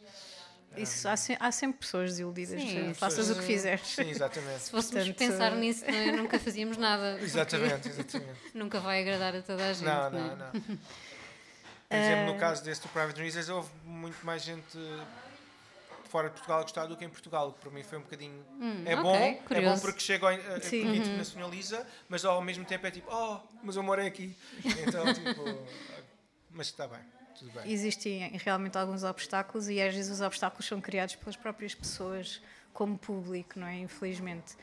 [0.76, 3.86] isso, há, se, há, sempre pessoas desiludidas, sim, faças o que fizeres.
[3.86, 4.60] Sim, exatamente.
[4.60, 7.18] Se fôssemos Portanto, pensar nisso, não, nunca fazíamos nada.
[7.24, 8.38] Exatamente, exatamente.
[8.54, 9.86] nunca vai agradar a toda a gente.
[9.86, 10.52] Não, não, não.
[10.52, 10.78] não.
[11.88, 12.38] Por exemplo, no ah.
[12.38, 14.78] caso deste do Private Reasons, houve muito mais gente
[16.08, 18.44] fora de Portugal a gostar do que em Portugal, que para mim foi um bocadinho.
[18.60, 20.94] Hum, é, bom, é bom porque chega, a, porque uhum.
[20.94, 24.36] internacionaliza, mas ao mesmo tempo é tipo, oh, mas eu morei aqui.
[24.86, 25.44] Então, tipo.
[26.50, 27.00] Mas está bem.
[27.38, 27.70] Tudo bem.
[27.70, 32.98] Existem realmente alguns obstáculos e às vezes os obstáculos são criados pelas próprias pessoas como
[32.98, 33.78] público, não é?
[33.78, 34.56] Infelizmente.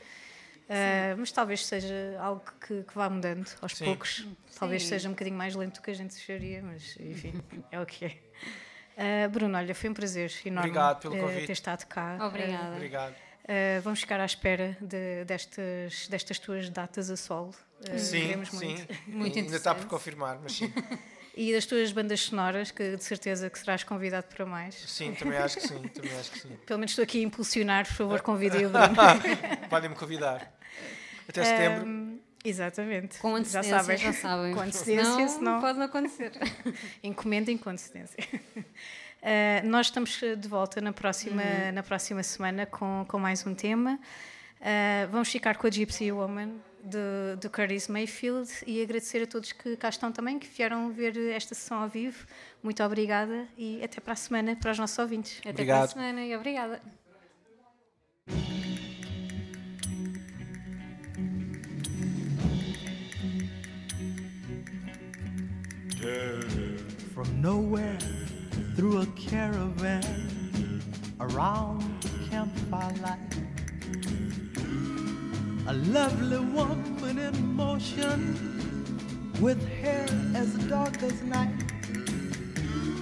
[0.68, 3.84] Uh, mas talvez seja algo que, que vá mudando aos Sim.
[3.84, 4.26] poucos.
[4.58, 4.88] Talvez Sim.
[4.88, 7.40] seja um bocadinho mais lento do que a gente acharia, mas enfim,
[7.70, 9.26] é o que é.
[9.26, 11.46] Uh, Bruno, olha, foi um prazer enorme Obrigado pelo convite.
[11.46, 12.18] ter estado cá.
[12.20, 12.74] Obrigada.
[12.74, 13.12] Obrigado.
[13.12, 17.54] Uh, vamos ficar à espera de, destas, destas tuas datas a solo.
[17.80, 18.56] Uh, sim, muito.
[18.56, 18.86] sim.
[19.06, 20.72] Muito Ainda está por confirmar, mas sim.
[21.36, 24.74] e das tuas bandas sonoras, que de certeza que serás convidado para mais.
[24.74, 25.82] Sim, também acho que sim.
[25.88, 26.56] Também acho que sim.
[26.64, 28.96] Pelo menos estou aqui a impulsionar, por favor, convidem o Bruno.
[29.68, 30.50] Podem-me convidar.
[31.28, 31.86] Até setembro.
[31.86, 33.18] Um, exatamente.
[33.18, 33.98] Com antecedência, já sabem.
[33.98, 34.54] Já sabem.
[34.54, 35.52] Com antecedência, senão...
[35.52, 36.32] não pode não acontecer.
[37.04, 38.16] Encomendem com antecedência.
[38.56, 41.72] Uh, nós estamos de volta na próxima, uhum.
[41.72, 43.98] na próxima semana com, com mais um tema.
[44.60, 46.54] Uh, vamos ficar com a Gypsy Woman
[46.86, 51.16] do, do Curtis Mayfield e agradecer a todos que cá estão também, que vieram ver
[51.32, 52.26] esta sessão ao vivo.
[52.62, 55.38] Muito obrigada e até para a semana para os nossos ouvintes.
[55.40, 55.76] Até Obrigado.
[55.78, 56.80] para a semana e obrigada.
[67.12, 67.98] From nowhere
[68.76, 70.02] through a caravan
[71.18, 71.82] around
[72.30, 73.55] campfire light.
[75.68, 78.20] A lovely woman in motion
[79.40, 81.60] with hair as dark as night.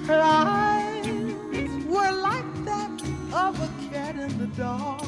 [0.06, 1.06] Her eyes
[1.84, 3.02] were like that
[3.34, 5.02] of a cat in the dark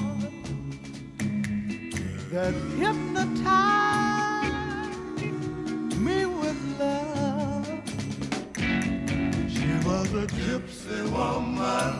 [2.30, 4.54] that hypnotized
[5.98, 7.66] me with love.
[9.48, 11.94] She was a gypsy woman.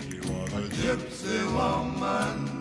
[0.00, 2.51] She was a gypsy woman.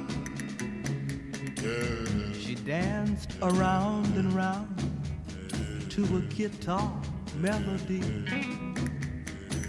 [2.72, 4.78] Danced around and round
[5.90, 7.02] to a guitar
[7.36, 8.00] melody.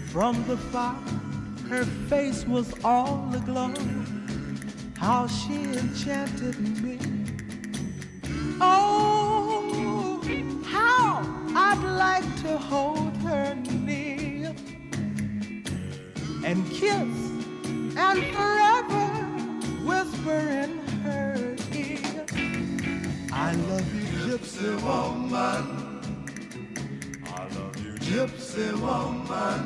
[0.07, 0.95] From the fire,
[1.67, 3.73] her face was all aglow.
[4.97, 6.97] How she enchanted me.
[8.61, 10.21] Oh,
[10.63, 11.23] how
[11.53, 14.55] I'd like to hold her near
[16.45, 17.17] and kiss
[17.97, 18.62] and forever
[23.53, 25.65] I love you, gypsy woman.
[27.23, 29.61] I love you, gypsy woman.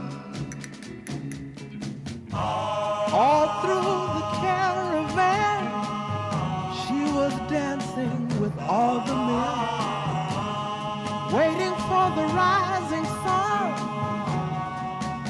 [2.34, 5.62] All through the caravan,
[6.82, 9.58] she was dancing with all the men,
[11.32, 13.68] waiting for the rising sun.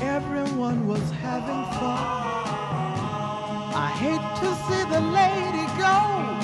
[0.02, 2.08] Everyone was having fun.
[3.86, 6.37] I hate to see the lady go,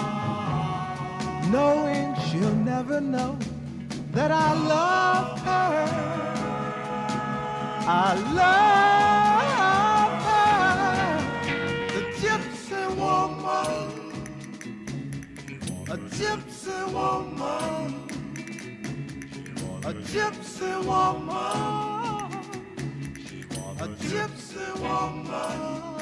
[1.54, 3.38] knowing she'll never know
[4.12, 5.76] that I love her.
[7.86, 8.10] I
[8.42, 10.58] love her,
[11.94, 13.82] the gypsy woman,
[15.96, 17.88] a gypsy woman,
[19.90, 22.32] a gypsy woman,
[23.80, 25.93] a gypsy woman.